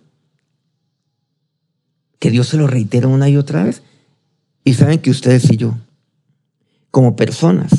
Que 2.20 2.32
Dios 2.32 2.48
se 2.48 2.58
lo 2.58 2.68
reitera 2.68 3.08
una 3.08 3.30
y 3.30 3.38
otra 3.38 3.64
vez. 3.64 3.82
Y 4.64 4.74
saben 4.76 5.00
que 5.00 5.12
ustedes 5.12 5.52
y 5.52 5.58
yo, 5.58 5.78
como 6.92 7.16
personas, 7.16 7.72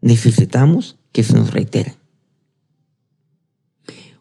necesitamos 0.00 0.96
que 1.12 1.22
se 1.22 1.34
nos 1.34 1.52
reitere. 1.52 1.94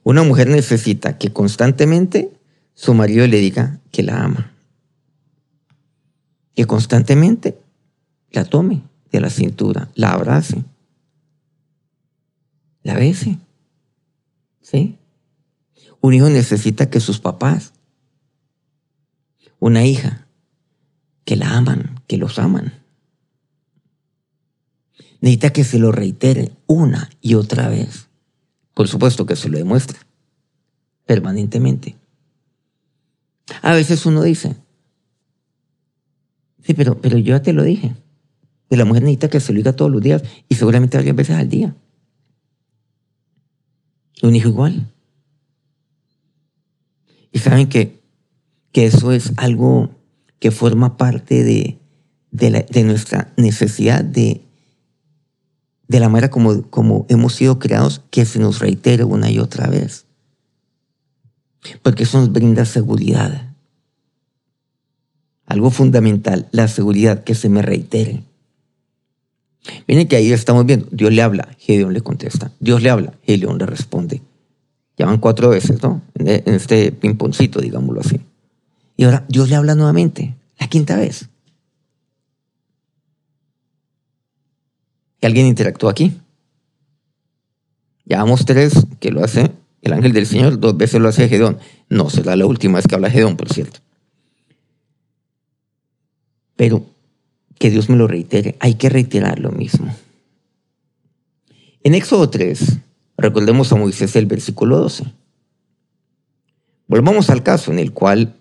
Una 0.03 0.23
mujer 0.23 0.47
necesita 0.49 1.17
que 1.17 1.33
constantemente 1.33 2.29
su 2.73 2.93
marido 2.93 3.25
le 3.27 3.39
diga 3.39 3.79
que 3.91 4.03
la 4.03 4.23
ama 4.23 4.55
que 6.55 6.65
constantemente 6.65 7.59
la 8.31 8.45
tome 8.45 8.81
de 9.11 9.19
la 9.19 9.29
cintura, 9.29 9.89
la 9.93 10.13
abrace, 10.13 10.63
la 12.85 12.93
bese. 12.93 13.39
¿Sí? 14.61 14.97
Un 15.99 16.13
hijo 16.13 16.29
necesita 16.29 16.89
que 16.89 16.99
sus 16.99 17.19
papás, 17.19 17.73
una 19.59 19.83
hija, 19.83 20.27
que 21.25 21.35
la 21.35 21.57
aman, 21.57 21.99
que 22.07 22.17
los 22.17 22.37
aman. 22.37 22.73
Necesita 25.19 25.51
que 25.51 25.63
se 25.63 25.79
lo 25.79 25.91
reitere 25.91 26.51
una 26.67 27.09
y 27.21 27.33
otra 27.33 27.69
vez. 27.69 28.07
Por 28.75 28.87
supuesto 28.87 29.25
que 29.25 29.35
se 29.35 29.49
lo 29.49 29.57
demuestre 29.57 29.97
permanentemente. 31.05 31.95
A 33.63 33.73
veces 33.73 34.05
uno 34.05 34.21
dice, 34.21 34.55
Sí, 36.61 36.73
pero, 36.73 36.99
pero 36.99 37.17
yo 37.17 37.35
ya 37.35 37.41
te 37.41 37.53
lo 37.53 37.63
dije. 37.63 37.95
Que 38.69 38.77
la 38.77 38.85
mujer 38.85 39.03
necesita 39.03 39.29
que 39.29 39.39
se 39.39 39.53
lo 39.53 39.57
diga 39.57 39.73
todos 39.73 39.91
los 39.91 40.01
días 40.01 40.23
y 40.49 40.55
seguramente 40.55 40.97
varias 40.97 41.15
veces 41.15 41.35
al 41.35 41.49
día. 41.49 41.75
Un 44.21 44.35
hijo 44.35 44.49
igual. 44.49 44.91
Y 47.31 47.39
saben 47.39 47.67
que, 47.67 48.01
que 48.71 48.85
eso 48.85 49.11
es 49.11 49.33
algo 49.37 49.89
que 50.39 50.51
forma 50.51 50.97
parte 50.97 51.43
de, 51.43 51.79
de, 52.31 52.83
nuestra 52.83 53.33
necesidad 53.37 54.03
de, 54.03 54.41
de 55.87 55.99
la 55.99 56.09
manera 56.09 56.29
como, 56.29 56.63
como 56.69 57.05
hemos 57.09 57.33
sido 57.33 57.59
creados, 57.59 58.01
que 58.09 58.25
se 58.25 58.39
nos 58.39 58.59
reitere 58.59 59.03
una 59.03 59.29
y 59.29 59.39
otra 59.39 59.67
vez. 59.67 60.05
Porque 61.81 62.03
eso 62.03 62.19
nos 62.19 62.31
brinda 62.31 62.65
seguridad 62.65 63.55
algo 65.45 65.69
fundamental, 65.69 66.47
la 66.51 66.67
seguridad, 66.67 67.23
que 67.23 67.35
se 67.35 67.49
me 67.49 67.61
reitere. 67.61 68.23
Miren 69.87 70.07
que 70.07 70.15
ahí 70.15 70.31
estamos 70.31 70.65
viendo, 70.65 70.87
Dios 70.91 71.11
le 71.11 71.21
habla, 71.21 71.47
Gedeón 71.59 71.93
le 71.93 72.01
contesta, 72.01 72.51
Dios 72.59 72.81
le 72.81 72.89
habla, 72.89 73.13
Gedeón 73.23 73.57
le 73.57 73.65
responde. 73.65 74.21
Ya 74.97 75.05
van 75.05 75.19
cuatro 75.19 75.49
veces, 75.49 75.81
¿no? 75.83 76.01
En 76.15 76.53
este 76.53 76.91
pimponcito, 76.91 77.59
digámoslo 77.59 78.01
así. 78.01 78.19
Y 78.95 79.03
ahora 79.03 79.25
Dios 79.27 79.49
le 79.49 79.55
habla 79.55 79.75
nuevamente, 79.75 80.35
la 80.59 80.67
quinta 80.67 80.95
vez. 80.95 81.27
¿Y 85.21 85.25
alguien 85.25 85.47
interactúa 85.47 85.91
aquí? 85.91 86.13
Ya 88.05 88.19
vamos 88.19 88.45
tres 88.45 88.85
que 88.99 89.11
lo 89.11 89.23
hace 89.23 89.51
el 89.85 89.93
ángel 89.93 90.13
del 90.13 90.25
Señor, 90.25 90.59
dos 90.59 90.75
veces 90.75 90.99
lo 90.99 91.09
hace 91.09 91.29
Gedón. 91.29 91.59
No 91.89 92.09
será 92.09 92.35
la 92.35 92.47
última 92.47 92.77
vez 92.77 92.87
que 92.87 92.95
habla 92.95 93.11
Gedón, 93.11 93.37
por 93.37 93.53
cierto. 93.53 93.79
Pero 96.55 96.85
que 97.59 97.69
Dios 97.69 97.89
me 97.89 97.95
lo 97.95 98.07
reitere, 98.07 98.55
hay 98.59 98.75
que 98.75 98.89
reiterar 98.89 99.39
lo 99.39 99.51
mismo. 99.51 99.93
En 101.83 101.93
Éxodo 101.93 102.29
3, 102.29 102.79
recordemos 103.17 103.71
a 103.71 103.75
Moisés 103.75 104.15
el 104.15 104.25
versículo 104.25 104.77
12. 104.79 105.05
Volvamos 106.87 107.29
al 107.29 107.43
caso 107.43 107.71
en 107.71 107.79
el 107.79 107.91
cual 107.91 108.35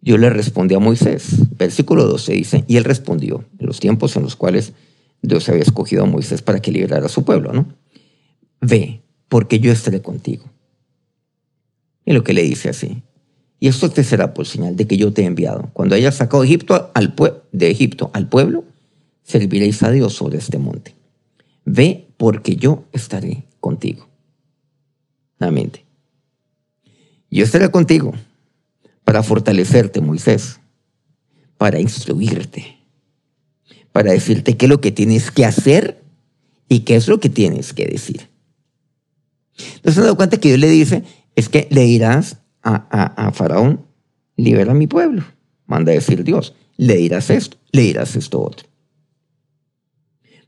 Dios 0.00 0.20
le 0.20 0.30
respondió 0.30 0.76
a 0.76 0.80
Moisés. 0.80 1.56
Versículo 1.56 2.06
12 2.06 2.32
dice, 2.32 2.64
y 2.68 2.76
él 2.76 2.84
respondió, 2.84 3.44
en 3.58 3.66
los 3.66 3.80
tiempos 3.80 4.16
en 4.16 4.22
los 4.22 4.36
cuales 4.36 4.72
Dios 5.22 5.48
había 5.48 5.62
escogido 5.62 6.04
a 6.04 6.06
Moisés 6.06 6.42
para 6.42 6.60
que 6.60 6.70
liberara 6.70 7.06
a 7.06 7.10
su 7.10 7.24
pueblo, 7.24 7.52
¿no? 7.52 7.66
Ve, 8.60 9.02
porque 9.28 9.58
yo 9.58 9.72
estaré 9.72 10.02
contigo. 10.02 10.44
Y 12.04 12.12
lo 12.12 12.22
que 12.22 12.32
le 12.32 12.42
dice 12.42 12.68
así, 12.68 13.02
y 13.58 13.68
esto 13.68 13.90
te 13.90 14.04
será 14.04 14.34
por 14.34 14.46
señal 14.46 14.76
de 14.76 14.86
que 14.86 14.96
yo 14.96 15.12
te 15.12 15.22
he 15.22 15.26
enviado. 15.26 15.70
Cuando 15.72 15.94
hayas 15.94 16.16
sacado 16.16 16.44
Egipto 16.44 16.90
al 16.94 17.14
de 17.52 17.70
Egipto 17.70 18.10
al 18.12 18.28
pueblo, 18.28 18.64
serviréis 19.22 19.82
a 19.82 19.90
Dios 19.90 20.14
sobre 20.14 20.38
este 20.38 20.58
monte. 20.58 20.94
Ve 21.64 22.06
porque 22.16 22.56
yo 22.56 22.84
estaré 22.92 23.44
contigo. 23.60 24.08
Nuevamente. 25.38 25.84
Yo 27.30 27.44
estaré 27.44 27.70
contigo 27.70 28.14
para 29.04 29.22
fortalecerte, 29.22 30.00
Moisés, 30.00 30.60
para 31.58 31.80
instruirte, 31.80 32.78
para 33.92 34.12
decirte 34.12 34.56
qué 34.56 34.66
es 34.66 34.70
lo 34.70 34.80
que 34.80 34.92
tienes 34.92 35.30
que 35.30 35.44
hacer 35.44 36.02
y 36.68 36.80
qué 36.80 36.96
es 36.96 37.08
lo 37.08 37.20
que 37.20 37.28
tienes 37.28 37.72
que 37.72 37.86
decir. 37.86 38.28
Entonces 39.58 39.94
se 39.94 40.00
dado 40.02 40.16
cuenta 40.16 40.38
que 40.38 40.48
Dios 40.48 40.60
le 40.60 40.68
dice, 40.68 41.02
es 41.34 41.48
que 41.48 41.66
le 41.70 41.84
dirás 41.84 42.38
a, 42.66 43.30
Faraón, 43.32 43.86
libera 44.36 44.72
a 44.72 44.74
mi 44.74 44.86
pueblo, 44.86 45.24
manda 45.66 45.92
a 45.92 45.94
decir 45.94 46.24
Dios, 46.24 46.54
le 46.76 46.96
dirás 46.96 47.30
esto, 47.30 47.56
le 47.72 47.82
dirás 47.82 48.16
esto 48.16 48.42
otro. 48.42 48.68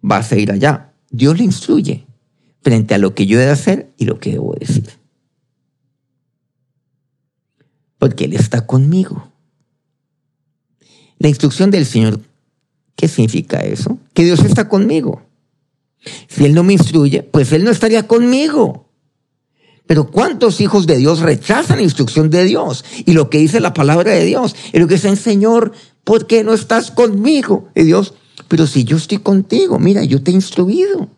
Vas 0.01 0.33
a 0.33 0.37
ir 0.37 0.51
allá. 0.53 0.93
Dios 1.11 1.39
le 1.39 1.45
instruye 1.45 2.05
frente 2.61 2.95
a 2.95 2.99
lo 2.99 3.15
que 3.15 3.27
yo 3.27 3.41
he 3.41 3.45
de 3.45 3.51
hacer 3.51 3.93
y 3.97 4.05
lo 4.05 4.19
que 4.21 4.33
debo 4.33 4.55
decir. 4.55 4.89
Porque 7.99 8.25
Él 8.25 8.35
está 8.35 8.67
conmigo. 8.67 9.33
La 11.19 11.29
instrucción 11.29 11.71
del 11.71 11.87
Señor, 11.87 12.21
¿qué 12.95 13.09
significa 13.09 13.61
eso? 13.61 13.99
Que 14.13 14.25
Dios 14.25 14.45
está 14.45 14.69
conmigo. 14.69 15.23
Si 16.29 16.45
Él 16.45 16.55
no 16.55 16.63
me 16.63 16.75
instruye, 16.75 17.23
pues 17.23 17.53
Él 17.53 17.65
no 17.65 17.71
estaría 17.71 18.07
conmigo. 18.07 18.88
Pero 19.89 20.11
¿cuántos 20.11 20.61
hijos 20.61 20.87
de 20.87 20.99
Dios 20.99 21.21
rechazan 21.21 21.79
la 21.79 21.83
instrucción 21.83 22.29
de 22.29 22.45
Dios? 22.45 22.85
Y 23.07 23.13
lo 23.13 23.31
que 23.31 23.39
dice 23.39 23.59
la 23.59 23.73
palabra 23.73 24.13
de 24.13 24.23
Dios. 24.23 24.55
Y 24.75 24.79
lo 24.81 24.87
que 24.87 24.97
dice, 24.97 25.17
Señor, 25.17 25.73
¿por 26.05 26.27
qué 26.27 26.45
no 26.45 26.53
estás 26.53 26.91
conmigo? 26.91 27.71
Y 27.75 27.85
Dios, 27.85 28.13
pero 28.49 28.67
si 28.67 28.85
yo 28.85 28.99
estoy 28.99 29.17
contigo, 29.17 29.79
mira, 29.79 30.05
yo 30.05 30.23
te 30.23 30.31
he 30.31 30.35
instruido. 30.35 31.09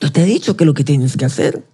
Yo 0.00 0.10
te 0.10 0.22
he 0.22 0.24
dicho 0.24 0.56
que 0.56 0.64
lo 0.64 0.72
que 0.72 0.84
tienes 0.84 1.18
que 1.18 1.26
hacer. 1.26 1.66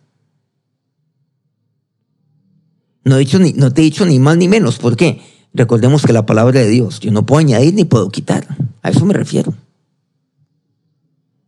No, 3.04 3.14
he 3.14 3.20
dicho 3.20 3.38
ni, 3.38 3.52
no 3.52 3.72
te 3.72 3.82
he 3.82 3.84
dicho 3.84 4.06
ni 4.06 4.18
más 4.18 4.36
ni 4.36 4.48
menos. 4.48 4.80
¿Por 4.80 4.96
qué? 4.96 5.20
Recordemos 5.54 6.02
que 6.04 6.12
la 6.12 6.26
palabra 6.26 6.58
de 6.58 6.68
Dios, 6.68 6.98
yo 6.98 7.12
no 7.12 7.24
puedo 7.24 7.38
añadir 7.38 7.74
ni 7.74 7.84
puedo 7.84 8.10
quitar. 8.10 8.44
A 8.82 8.90
eso 8.90 9.06
me 9.06 9.14
refiero. 9.14 9.54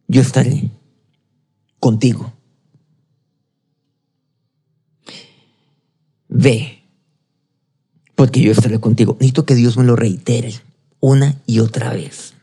Yo 0.06 0.20
estaré 0.20 0.77
contigo. 1.80 2.32
Ve, 6.28 6.82
porque 8.14 8.40
yo 8.40 8.52
estaré 8.52 8.78
contigo. 8.80 9.16
Necesito 9.18 9.46
que 9.46 9.54
Dios 9.54 9.76
me 9.76 9.84
lo 9.84 9.96
reitere 9.96 10.54
una 11.00 11.40
y 11.46 11.60
otra 11.60 11.92
vez. 11.92 12.34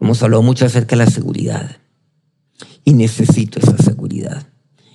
Hemos 0.00 0.22
hablado 0.22 0.42
mucho 0.42 0.64
acerca 0.64 0.96
de 0.96 1.04
la 1.04 1.10
seguridad 1.10 1.78
y 2.84 2.92
necesito 2.92 3.58
esa 3.58 3.76
seguridad. 3.78 4.46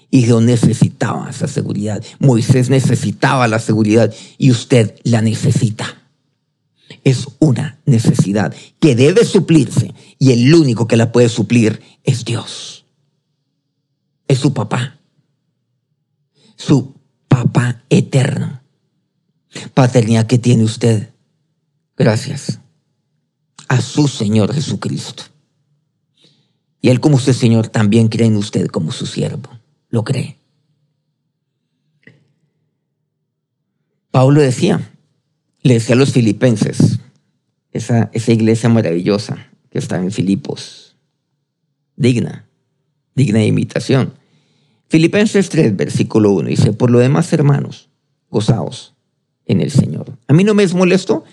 Y 0.09 0.25
yo 0.25 0.39
necesitaba 0.41 1.29
esa 1.29 1.47
seguridad. 1.47 2.03
Moisés 2.19 2.69
necesitaba 2.69 3.47
la 3.47 3.59
seguridad 3.59 4.13
y 4.37 4.51
usted 4.51 4.95
la 5.03 5.21
necesita. 5.21 6.03
Es 7.03 7.27
una 7.39 7.79
necesidad 7.85 8.53
que 8.79 8.95
debe 8.95 9.25
suplirse 9.25 9.93
y 10.19 10.31
el 10.31 10.53
único 10.53 10.87
que 10.87 10.97
la 10.97 11.11
puede 11.11 11.29
suplir 11.29 11.81
es 12.03 12.23
Dios 12.23 12.82
su 14.35 14.53
papá, 14.53 14.99
su 16.55 16.95
papá 17.27 17.83
eterno. 17.89 18.61
Paternidad 19.73 20.25
que 20.25 20.39
tiene 20.39 20.63
usted, 20.63 21.13
gracias 21.95 22.59
a 23.67 23.81
su 23.81 24.07
Señor 24.07 24.53
Jesucristo. 24.53 25.23
Y 26.81 26.89
Él 26.89 26.99
como 26.99 27.15
usted, 27.15 27.33
Señor, 27.33 27.69
también 27.69 28.07
cree 28.07 28.27
en 28.27 28.35
usted 28.35 28.67
como 28.67 28.91
su 28.91 29.05
siervo. 29.05 29.49
Lo 29.89 30.03
cree. 30.03 30.37
Pablo 34.11 34.41
decía, 34.41 34.91
le 35.61 35.75
decía 35.75 35.95
a 35.95 35.97
los 35.97 36.11
filipenses, 36.11 36.99
esa, 37.71 38.11
esa 38.13 38.31
iglesia 38.31 38.69
maravillosa 38.69 39.49
que 39.71 39.79
está 39.79 39.97
en 39.97 40.11
Filipos, 40.11 40.95
digna, 41.95 42.47
digna 43.15 43.39
de 43.39 43.47
imitación. 43.47 44.13
Filipenses 44.87 45.49
3, 45.49 45.75
versículo 45.75 46.31
1 46.31 46.49
dice, 46.49 46.73
por 46.73 46.91
lo 46.91 46.99
demás, 46.99 47.31
hermanos, 47.33 47.89
gozaos 48.29 48.93
en 49.45 49.61
el 49.61 49.71
Señor. 49.71 50.17
A 50.27 50.33
mí 50.33 50.43
no 50.43 50.53
me 50.53 50.63
es 50.63 50.73
molesto 50.73 51.23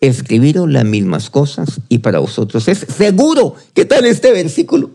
escribiros 0.00 0.68
las 0.70 0.84
mismas 0.84 1.28
cosas 1.28 1.80
y 1.88 1.98
para 1.98 2.18
vosotros 2.18 2.68
es 2.68 2.78
seguro. 2.78 3.54
¿Qué 3.74 3.84
tal 3.84 4.06
este 4.06 4.32
versículo? 4.32 4.92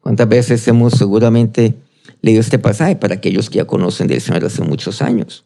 ¿Cuántas 0.00 0.28
veces 0.28 0.68
hemos 0.68 0.92
seguramente 0.94 1.74
leído 2.20 2.40
este 2.40 2.58
pasaje 2.58 2.96
para 2.96 3.14
aquellos 3.14 3.48
que 3.48 3.58
ya 3.58 3.66
conocen 3.66 4.06
del 4.06 4.20
Señor 4.20 4.44
hace 4.44 4.62
muchos 4.62 5.00
años? 5.00 5.44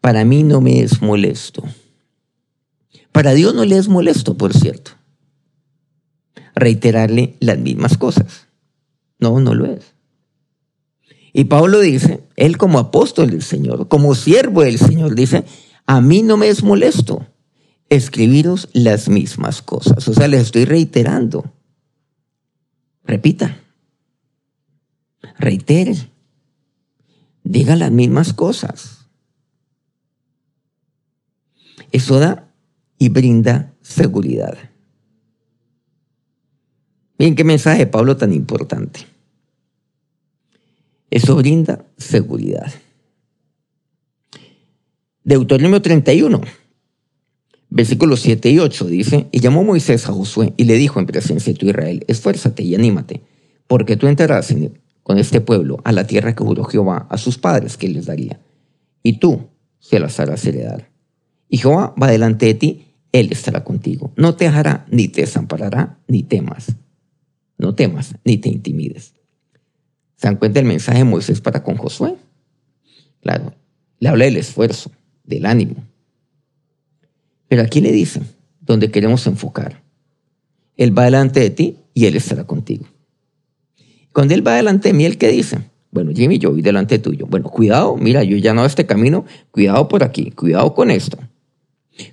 Para 0.00 0.24
mí 0.24 0.42
no 0.42 0.60
me 0.60 0.80
es 0.80 1.00
molesto. 1.00 1.62
Para 3.12 3.32
Dios 3.34 3.54
no 3.54 3.64
le 3.64 3.76
es 3.76 3.88
molesto, 3.88 4.36
por 4.36 4.52
cierto 4.52 4.99
reiterarle 6.54 7.36
las 7.40 7.58
mismas 7.58 7.96
cosas. 7.96 8.48
No, 9.18 9.40
no 9.40 9.54
lo 9.54 9.66
es. 9.66 9.94
Y 11.32 11.44
Pablo 11.44 11.80
dice, 11.80 12.24
él 12.36 12.58
como 12.58 12.78
apóstol 12.78 13.30
del 13.30 13.42
Señor, 13.42 13.88
como 13.88 14.14
siervo 14.14 14.62
del 14.62 14.78
Señor, 14.78 15.14
dice, 15.14 15.44
a 15.86 16.00
mí 16.00 16.22
no 16.22 16.36
me 16.36 16.48
es 16.48 16.62
molesto 16.62 17.26
escribiros 17.88 18.68
las 18.72 19.08
mismas 19.08 19.62
cosas. 19.62 20.06
O 20.08 20.14
sea, 20.14 20.28
les 20.28 20.42
estoy 20.42 20.64
reiterando. 20.64 21.52
Repita. 23.04 23.60
Reitere. 25.38 25.96
Diga 27.42 27.76
las 27.76 27.90
mismas 27.90 28.32
cosas. 28.32 29.06
Eso 31.92 32.20
da 32.20 32.48
y 32.98 33.08
brinda 33.08 33.74
seguridad. 33.82 34.69
Miren 37.20 37.34
qué 37.34 37.44
mensaje 37.44 37.80
de 37.80 37.86
Pablo 37.86 38.16
tan 38.16 38.32
importante. 38.32 39.00
Eso 41.10 41.36
brinda 41.36 41.84
seguridad. 41.98 42.72
Deuteronomio 45.22 45.82
31, 45.82 46.40
versículos 47.68 48.20
7 48.20 48.50
y 48.52 48.58
8 48.58 48.86
dice, 48.86 49.26
y 49.32 49.40
llamó 49.40 49.64
Moisés 49.64 50.08
a 50.08 50.14
Josué 50.14 50.54
y 50.56 50.64
le 50.64 50.76
dijo 50.76 50.98
en 50.98 51.04
presencia 51.04 51.52
de 51.52 51.58
tu 51.58 51.66
Israel, 51.66 52.06
esfuérzate 52.08 52.62
y 52.62 52.74
anímate, 52.74 53.20
porque 53.66 53.98
tú 53.98 54.06
entrarás 54.06 54.54
con 55.02 55.18
este 55.18 55.42
pueblo 55.42 55.82
a 55.84 55.92
la 55.92 56.06
tierra 56.06 56.34
que 56.34 56.42
juró 56.42 56.64
Jehová 56.64 57.06
a 57.10 57.18
sus 57.18 57.36
padres 57.36 57.76
que 57.76 57.88
les 57.88 58.06
daría, 58.06 58.40
y 59.02 59.18
tú 59.18 59.50
se 59.78 60.00
las 60.00 60.18
harás 60.20 60.46
heredar. 60.46 60.90
Y 61.50 61.58
Jehová 61.58 61.94
va 62.02 62.10
delante 62.10 62.46
de 62.46 62.54
ti, 62.54 62.86
él 63.12 63.28
estará 63.30 63.62
contigo, 63.62 64.10
no 64.16 64.36
te 64.36 64.46
dejará, 64.46 64.86
ni 64.90 65.08
te 65.08 65.20
desamparará, 65.20 65.98
ni 66.08 66.22
temas 66.22 66.76
no 67.60 67.74
temas 67.74 68.14
ni 68.24 68.38
te 68.38 68.48
intimides. 68.48 69.14
¿Se 70.16 70.26
dan 70.26 70.36
cuenta 70.36 70.60
el 70.60 70.66
mensaje 70.66 70.98
de 70.98 71.04
Moisés 71.04 71.40
para 71.40 71.62
con 71.62 71.76
Josué? 71.76 72.14
Claro, 73.22 73.54
le 73.98 74.08
habla 74.08 74.24
del 74.24 74.36
esfuerzo, 74.36 74.90
del 75.24 75.46
ánimo. 75.46 75.76
Pero 77.48 77.62
aquí 77.62 77.80
le 77.80 77.92
dice, 77.92 78.22
donde 78.60 78.90
queremos 78.90 79.26
enfocar, 79.26 79.82
Él 80.76 80.96
va 80.96 81.04
delante 81.04 81.40
de 81.40 81.50
ti 81.50 81.76
y 81.94 82.06
Él 82.06 82.16
estará 82.16 82.44
contigo. 82.44 82.86
Cuando 84.12 84.34
Él 84.34 84.46
va 84.46 84.54
delante 84.54 84.88
de 84.88 84.94
mí, 84.94 85.04
¿Él 85.04 85.18
qué 85.18 85.28
dice? 85.28 85.58
Bueno, 85.90 86.12
Jimmy, 86.14 86.38
yo 86.38 86.52
voy 86.52 86.62
delante 86.62 86.98
tuyo. 86.98 87.26
Bueno, 87.26 87.48
cuidado, 87.48 87.96
mira, 87.96 88.22
yo 88.22 88.36
ya 88.36 88.54
no 88.54 88.64
este 88.64 88.86
camino, 88.86 89.24
cuidado 89.50 89.88
por 89.88 90.04
aquí, 90.04 90.30
cuidado 90.30 90.74
con 90.74 90.90
esto. 90.90 91.18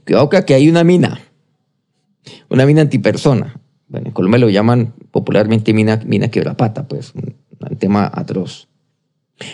Cuidado 0.06 0.30
que 0.30 0.38
aquí 0.38 0.54
hay 0.54 0.70
una 0.70 0.84
mina, 0.84 1.20
una 2.50 2.66
mina 2.66 2.82
antipersona. 2.82 3.60
Bueno, 3.88 4.08
en 4.08 4.14
Colombia 4.14 4.40
lo 4.40 4.50
llaman 4.50 4.94
popularmente 5.18 5.74
mina, 5.74 6.00
mina 6.06 6.30
quebrapata, 6.30 6.88
pues, 6.88 7.16
un, 7.16 7.34
un 7.60 7.78
tema 7.78 8.08
atroz. 8.14 8.68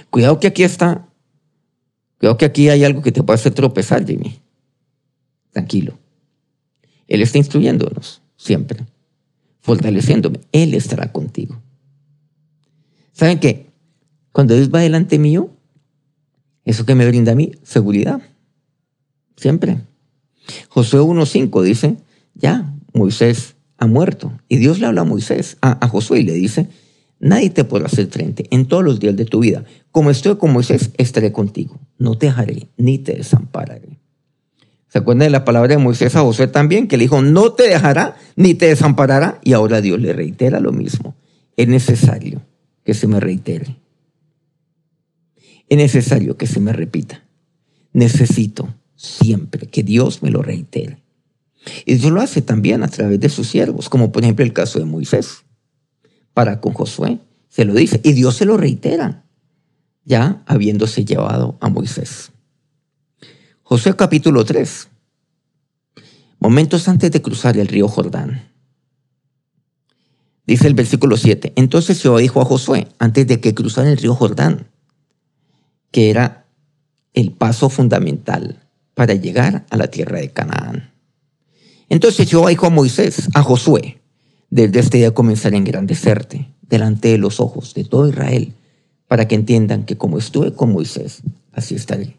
Cuidado 0.10 0.38
que 0.38 0.48
aquí 0.48 0.64
está, 0.64 1.08
cuidado 2.20 2.38
que 2.38 2.44
aquí 2.44 2.68
hay 2.68 2.84
algo 2.84 3.02
que 3.02 3.14
te 3.14 3.24
puede 3.24 3.40
hacer 3.40 3.54
tropezar, 3.54 4.06
Jimmy. 4.06 4.42
Tranquilo. 5.52 5.98
Él 7.08 7.22
está 7.22 7.38
instruyéndonos 7.38 8.22
siempre, 8.36 8.86
fortaleciéndome. 9.62 10.42
Él 10.52 10.74
estará 10.74 11.14
contigo. 11.14 11.62
¿Saben 13.14 13.40
qué? 13.40 13.72
Cuando 14.34 14.56
Dios 14.56 14.70
va 14.70 14.82
delante 14.82 15.18
mío, 15.18 15.50
eso 16.66 16.86
que 16.86 16.94
me 16.94 17.08
brinda 17.08 17.32
a 17.32 17.36
mí, 17.36 17.54
seguridad. 17.64 18.22
Siempre. 19.38 19.80
Josué 20.68 21.00
1.5 21.00 21.64
dice, 21.64 21.96
ya, 22.34 22.74
Moisés 22.94 23.53
muerto. 23.88 24.34
Y 24.50 24.58
Dios 24.58 24.80
le 24.80 24.88
habla 24.88 25.02
a 25.02 25.06
Moisés, 25.06 25.58
a, 25.62 25.84
a, 25.84 25.88
Josué, 25.88 26.22
y 26.22 26.24
le 26.24 26.34
dice, 26.34 26.68
nadie 27.20 27.50
te 27.50 27.64
podrá 27.64 27.88
hacer 27.88 28.08
frente 28.08 28.48
en 28.52 28.66
todos 28.66 28.84
los 28.84 29.00
días 29.00 29.16
de 29.16 29.26
tu 29.26 29.40
vida. 29.40 29.64
Como 29.92 30.10
estoy 30.10 30.38
con 30.38 30.54
Moisés, 30.54 30.92
estaré 30.98 31.32
contigo. 31.32 31.80
No 31.98 32.18
te 32.18 32.28
dejaré 32.28 32.68
ni 32.78 33.00
te 33.00 33.14
desampararé. 33.14 34.00
¿Se 34.94 35.00
acuerdan 35.00 35.26
de 35.26 35.30
la 35.32 35.44
palabra 35.44 35.76
de 35.76 35.82
Moisés 35.82 36.16
a 36.16 36.22
Josué 36.22 36.48
también? 36.48 36.88
Que 36.88 36.98
le 36.98 37.06
dijo, 37.06 37.22
no 37.24 37.54
te 37.54 37.68
dejará 37.68 38.16
ni 38.36 38.54
te 38.54 38.68
desamparará. 38.68 39.40
Y 39.44 39.54
ahora 39.54 39.82
Dios 39.82 40.00
le 40.00 40.14
reitera 40.14 40.60
lo 40.60 40.72
mismo. 40.72 41.16
Es 41.58 41.68
necesario 41.68 42.44
que 42.84 42.94
se 42.94 43.08
me 43.08 43.20
reitere. 43.20 43.78
Es 45.68 45.78
necesario 45.78 46.38
que 46.38 46.46
se 46.46 46.60
me 46.60 46.74
repita. 46.74 47.24
Necesito 47.92 48.74
siempre 48.96 49.68
que 49.68 49.82
Dios 49.82 50.22
me 50.22 50.30
lo 50.30 50.42
reitere. 50.42 51.03
Y 51.86 51.96
Dios 51.96 52.12
lo 52.12 52.22
hace 52.22 52.42
también 52.42 52.84
a 52.84 52.88
través 52.88 53.20
de 53.20 53.30
sus 53.30 53.48
siervos, 53.48 53.90
como 53.90 54.12
por 54.12 54.24
ejemplo 54.24 54.44
el 54.44 54.54
caso 54.54 54.80
de 54.80 54.86
Moisés. 54.86 55.44
Para 56.34 56.60
con 56.60 56.74
Josué 56.74 57.20
se 57.50 57.66
lo 57.66 57.74
dice 57.74 58.02
y 58.04 58.14
Dios 58.14 58.36
se 58.36 58.46
lo 58.46 58.58
reitera, 58.58 59.26
ya 60.04 60.44
habiéndose 60.46 61.06
llevado 61.06 61.58
a 61.62 61.70
Moisés. 61.70 62.32
Josué 63.62 63.96
capítulo 63.96 64.44
3, 64.44 64.90
momentos 66.40 66.88
antes 66.88 67.12
de 67.12 67.22
cruzar 67.22 67.58
el 67.58 67.68
río 67.68 67.88
Jordán. 67.88 68.50
Dice 70.46 70.68
el 70.68 70.74
versículo 70.74 71.16
7, 71.16 71.54
entonces 71.56 72.02
Jehová 72.02 72.20
dijo 72.20 72.42
a 72.42 72.46
Josué, 72.46 72.88
antes 73.00 73.28
de 73.28 73.40
que 73.40 73.54
cruzara 73.54 73.90
el 73.90 73.98
río 73.98 74.14
Jordán, 74.14 74.68
que 75.92 76.10
era 76.10 76.46
el 77.14 77.32
paso 77.32 77.70
fundamental 77.70 78.68
para 78.94 79.14
llegar 79.14 79.66
a 79.70 79.78
la 79.78 79.88
tierra 79.88 80.20
de 80.20 80.32
Canaán. 80.32 80.93
Entonces 81.94 82.28
Jehová 82.28 82.50
dijo 82.50 82.66
a 82.66 82.72
Moisés, 82.72 83.30
a 83.36 83.44
Josué, 83.44 84.02
desde 84.50 84.80
este 84.80 84.98
día 84.98 85.14
comenzaré 85.14 85.58
a 85.58 85.60
engrandecerte 85.60 86.52
delante 86.64 87.10
de 87.10 87.20
los 87.20 87.40
ojos 87.40 87.76
de 87.76 87.84
todo 87.84 88.10
Israel, 88.10 88.56
para 89.08 89.28
que 89.28 89.36
entiendan 89.36 89.86
que 89.86 89.96
como 89.96 90.18
estuve 90.18 90.56
con 90.56 90.72
Moisés, 90.72 91.22
así 91.52 91.76
estaré 91.76 92.18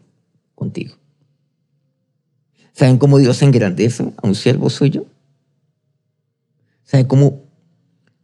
contigo. 0.55 0.95
¿Saben 2.71 2.97
cómo 2.97 3.17
Dios 3.17 3.41
engrandece 3.41 4.13
a 4.15 4.25
un 4.25 4.35
siervo 4.35 4.69
suyo? 4.69 5.07
¿Saben 6.85 7.07
cómo, 7.07 7.41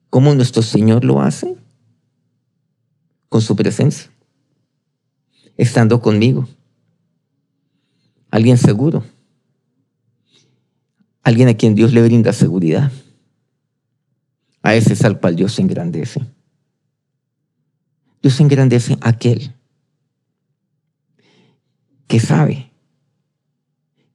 cómo 0.10 0.34
nuestro 0.34 0.62
Señor 0.62 1.04
lo 1.04 1.22
hace? 1.22 1.58
Con 3.28 3.42
su 3.42 3.58
presencia, 3.58 4.10
estando 5.58 6.02
conmigo 6.02 6.48
alguien 8.30 8.58
seguro, 8.58 9.04
alguien 11.24 11.48
a 11.48 11.54
quien 11.54 11.76
Dios 11.76 11.94
le 11.94 12.02
brinda 12.02 12.34
seguridad. 12.34 12.92
A 14.62 14.76
ese 14.76 14.94
es 14.94 15.04
al 15.04 15.20
cual 15.20 15.36
Dios 15.36 15.54
se 15.54 15.62
engrandece. 15.62 16.22
Dios 18.22 18.40
engrandece 18.40 18.98
a 19.02 19.10
aquel 19.10 19.56
que 22.08 22.20
sabe 22.20 22.72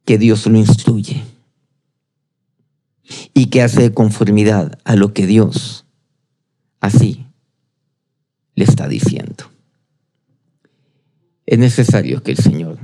que 0.05 0.19
Dios 0.19 0.47
lo 0.47 0.59
instruye 0.59 1.25
y 3.35 3.47
que 3.47 3.63
hace 3.63 3.93
conformidad 3.93 4.79
a 4.85 4.95
lo 4.95 5.13
que 5.13 5.27
Dios 5.27 5.87
así 6.81 7.27
le 8.55 8.65
está 8.65 8.89
diciendo. 8.89 9.51
Es 11.47 11.59
necesario 11.59 12.23
que 12.23 12.33
el 12.33 12.39
Señor 12.39 12.79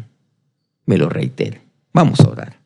me 0.87 0.99
lo 0.99 1.09
reitere. 1.09 1.63
Vamos 1.93 2.21
a 2.21 2.29
orar. 2.29 2.62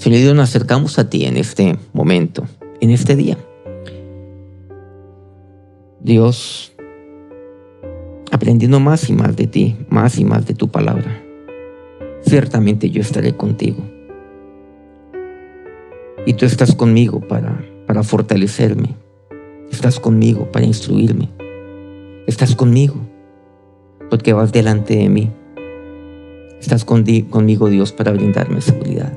Señor 0.00 0.20
Dios, 0.20 0.34
nos 0.34 0.48
acercamos 0.48 0.98
a 0.98 1.10
ti 1.10 1.26
en 1.26 1.36
este 1.36 1.76
momento, 1.92 2.46
en 2.80 2.88
este 2.88 3.16
día. 3.16 3.36
Dios, 6.00 6.72
aprendiendo 8.32 8.80
más 8.80 9.10
y 9.10 9.12
más 9.12 9.36
de 9.36 9.46
ti, 9.46 9.76
más 9.90 10.18
y 10.18 10.24
más 10.24 10.46
de 10.46 10.54
tu 10.54 10.68
palabra, 10.68 11.22
ciertamente 12.22 12.88
yo 12.88 13.02
estaré 13.02 13.36
contigo. 13.36 13.84
Y 16.24 16.32
tú 16.32 16.46
estás 16.46 16.74
conmigo 16.74 17.20
para, 17.20 17.62
para 17.86 18.02
fortalecerme. 18.02 18.96
Estás 19.70 20.00
conmigo 20.00 20.50
para 20.50 20.64
instruirme. 20.64 21.28
Estás 22.26 22.56
conmigo 22.56 22.94
porque 24.08 24.32
vas 24.32 24.50
delante 24.50 24.96
de 24.96 25.10
mí 25.10 25.30
Estás 26.58 26.86
conmigo, 26.86 27.68
Dios, 27.68 27.92
para 27.92 28.12
brindarme 28.12 28.62
seguridad. 28.62 29.12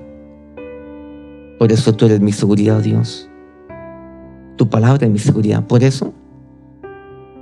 Por 1.64 1.72
eso 1.72 1.94
tú 1.94 2.08
eres 2.08 2.20
mi 2.20 2.34
seguridad, 2.34 2.82
Dios. 2.82 3.30
Tu 4.58 4.68
palabra 4.68 5.06
es 5.06 5.14
mi 5.14 5.18
seguridad. 5.18 5.66
Por 5.66 5.82
eso 5.82 6.14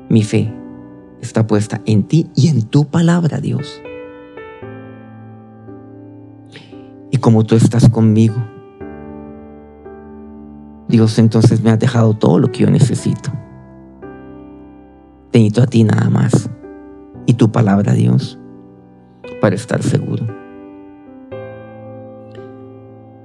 mi 0.09 0.21
fe 0.21 0.53
está 1.21 1.47
puesta 1.47 1.81
en 1.87 2.03
ti 2.03 2.29
y 2.35 2.49
en 2.49 2.61
tu 2.61 2.85
palabra, 2.85 3.39
Dios. 3.39 3.81
Y 7.09 7.17
como 7.17 7.45
tú 7.45 7.55
estás 7.55 7.89
conmigo, 7.89 8.35
Dios, 10.87 11.17
entonces 11.17 11.63
me 11.63 11.71
has 11.71 11.79
dejado 11.79 12.13
todo 12.13 12.37
lo 12.37 12.51
que 12.51 12.59
yo 12.59 12.69
necesito. 12.69 13.31
Te 15.31 15.51
a 15.59 15.65
ti 15.65 15.83
nada 15.83 16.11
más. 16.11 16.47
Y 17.25 17.33
tu 17.33 17.51
palabra, 17.51 17.93
Dios 17.93 18.37
para 19.41 19.55
estar 19.55 19.81
seguro. 19.81 20.40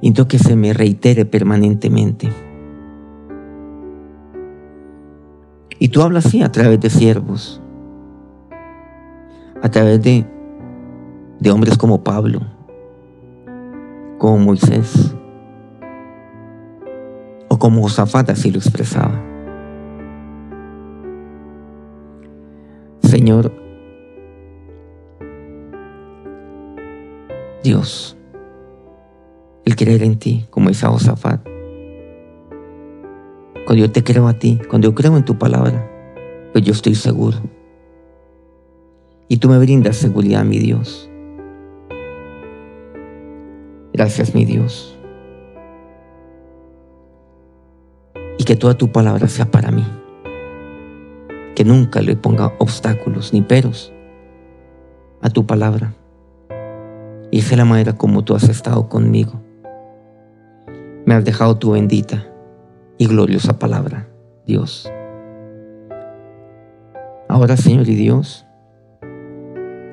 Necesito 0.06 0.28
que 0.28 0.38
se 0.38 0.54
me 0.54 0.72
reitere 0.72 1.24
permanentemente. 1.24 2.28
Y 5.80 5.88
tú 5.88 6.00
hablas 6.00 6.26
así 6.26 6.42
a 6.42 6.52
través 6.52 6.78
de 6.80 6.90
siervos, 6.90 7.60
a 9.60 9.68
través 9.68 10.00
de, 10.04 10.24
de 11.40 11.50
hombres 11.50 11.76
como 11.76 12.04
Pablo, 12.04 12.38
como 14.18 14.38
Moisés, 14.38 15.12
o 17.48 17.58
como 17.58 17.82
Josafat 17.82 18.30
así 18.30 18.52
lo 18.52 18.58
expresaba. 18.58 19.20
Señor, 23.02 23.52
Dios, 27.64 28.15
creer 29.76 30.02
en 30.02 30.18
ti, 30.18 30.46
como 30.50 30.68
dice 30.68 30.86
Josafat. 30.86 31.40
Cuando 33.66 33.84
yo 33.84 33.90
te 33.90 34.02
creo 34.02 34.28
a 34.28 34.34
ti, 34.34 34.60
cuando 34.68 34.88
yo 34.88 34.94
creo 34.94 35.16
en 35.16 35.24
tu 35.24 35.38
palabra, 35.38 35.90
pues 36.52 36.64
yo 36.64 36.72
estoy 36.72 36.94
seguro. 36.94 37.38
Y 39.28 39.38
tú 39.38 39.48
me 39.48 39.58
brindas 39.58 39.96
seguridad, 39.96 40.44
mi 40.44 40.58
Dios. 40.58 41.10
Gracias, 43.92 44.34
mi 44.34 44.44
Dios. 44.44 44.96
Y 48.38 48.44
que 48.44 48.56
toda 48.56 48.74
tu 48.74 48.92
palabra 48.92 49.26
sea 49.26 49.50
para 49.50 49.70
mí. 49.70 49.84
Que 51.54 51.64
nunca 51.64 52.00
le 52.02 52.14
ponga 52.14 52.52
obstáculos 52.58 53.32
ni 53.32 53.42
peros 53.42 53.92
a 55.22 55.30
tu 55.30 55.46
palabra. 55.46 55.94
Y 57.30 57.38
esa 57.38 57.52
es 57.52 57.58
la 57.58 57.64
manera 57.64 57.94
como 57.94 58.22
tú 58.22 58.34
has 58.34 58.48
estado 58.48 58.88
conmigo. 58.88 59.45
Has 61.16 61.24
dejado 61.24 61.56
tu 61.56 61.70
bendita 61.70 62.26
y 62.98 63.06
gloriosa 63.06 63.58
palabra, 63.58 64.06
Dios. 64.46 64.86
Ahora, 67.26 67.56
Señor 67.56 67.88
y 67.88 67.94
Dios, 67.94 68.44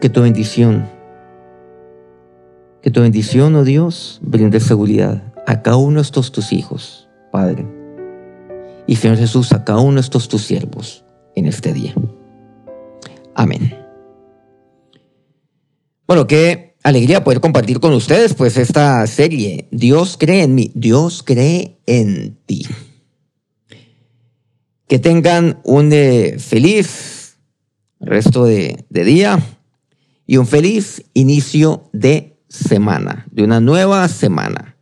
que 0.01 0.09
tu 0.09 0.21
bendición, 0.21 0.85
que 2.81 2.91
tu 2.91 2.99
bendición, 2.99 3.55
oh 3.55 3.63
Dios, 3.63 4.19
brinde 4.21 4.59
seguridad 4.59 5.23
a 5.47 5.61
cada 5.61 5.77
uno 5.77 5.95
de 5.95 6.01
estos 6.01 6.33
tus 6.33 6.51
hijos 6.51 7.07
Padre. 7.31 7.65
Y 8.85 8.97
Señor 8.97 9.15
Jesús, 9.15 9.53
a 9.53 9.63
cada 9.63 9.79
uno 9.79 9.95
de 9.95 10.01
estos 10.01 10.27
tus 10.27 10.41
siervos 10.41 11.05
en 11.35 11.45
este 11.45 11.71
día. 11.71 11.93
Amén. 13.33 13.73
Bueno, 16.05 16.27
qué 16.27 16.72
alegría 16.83 17.23
poder 17.23 17.39
compartir 17.39 17.79
con 17.79 17.93
ustedes 17.93 18.33
pues 18.33 18.57
esta 18.57 19.05
serie. 19.07 19.67
Dios 19.71 20.17
cree 20.19 20.43
en 20.43 20.53
mí, 20.53 20.71
Dios 20.75 21.23
cree 21.23 21.77
en 21.85 22.37
ti. 22.45 22.67
Que 24.87 24.99
tengan 24.99 25.59
un 25.63 25.91
eh, 25.91 26.37
feliz 26.39 27.37
resto 27.99 28.45
de, 28.45 28.85
de 28.89 29.03
día 29.05 29.39
y 30.27 30.37
un 30.37 30.45
feliz 30.45 31.03
inicio 31.13 31.89
de 31.93 32.37
semana, 32.49 33.25
de 33.31 33.43
una 33.43 33.59
nueva 33.59 34.07
semana. 34.09 34.75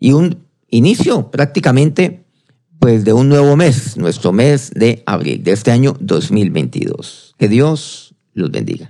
Y 0.00 0.12
un 0.12 0.46
inicio 0.70 1.30
prácticamente 1.30 2.24
pues 2.78 3.04
de 3.04 3.12
un 3.12 3.28
nuevo 3.28 3.56
mes, 3.56 3.96
nuestro 3.96 4.32
mes 4.32 4.70
de 4.70 5.02
abril 5.04 5.42
de 5.42 5.52
este 5.52 5.72
año 5.72 5.96
2022. 5.98 7.34
Que 7.36 7.48
Dios 7.48 8.14
los 8.34 8.50
bendiga. 8.52 8.86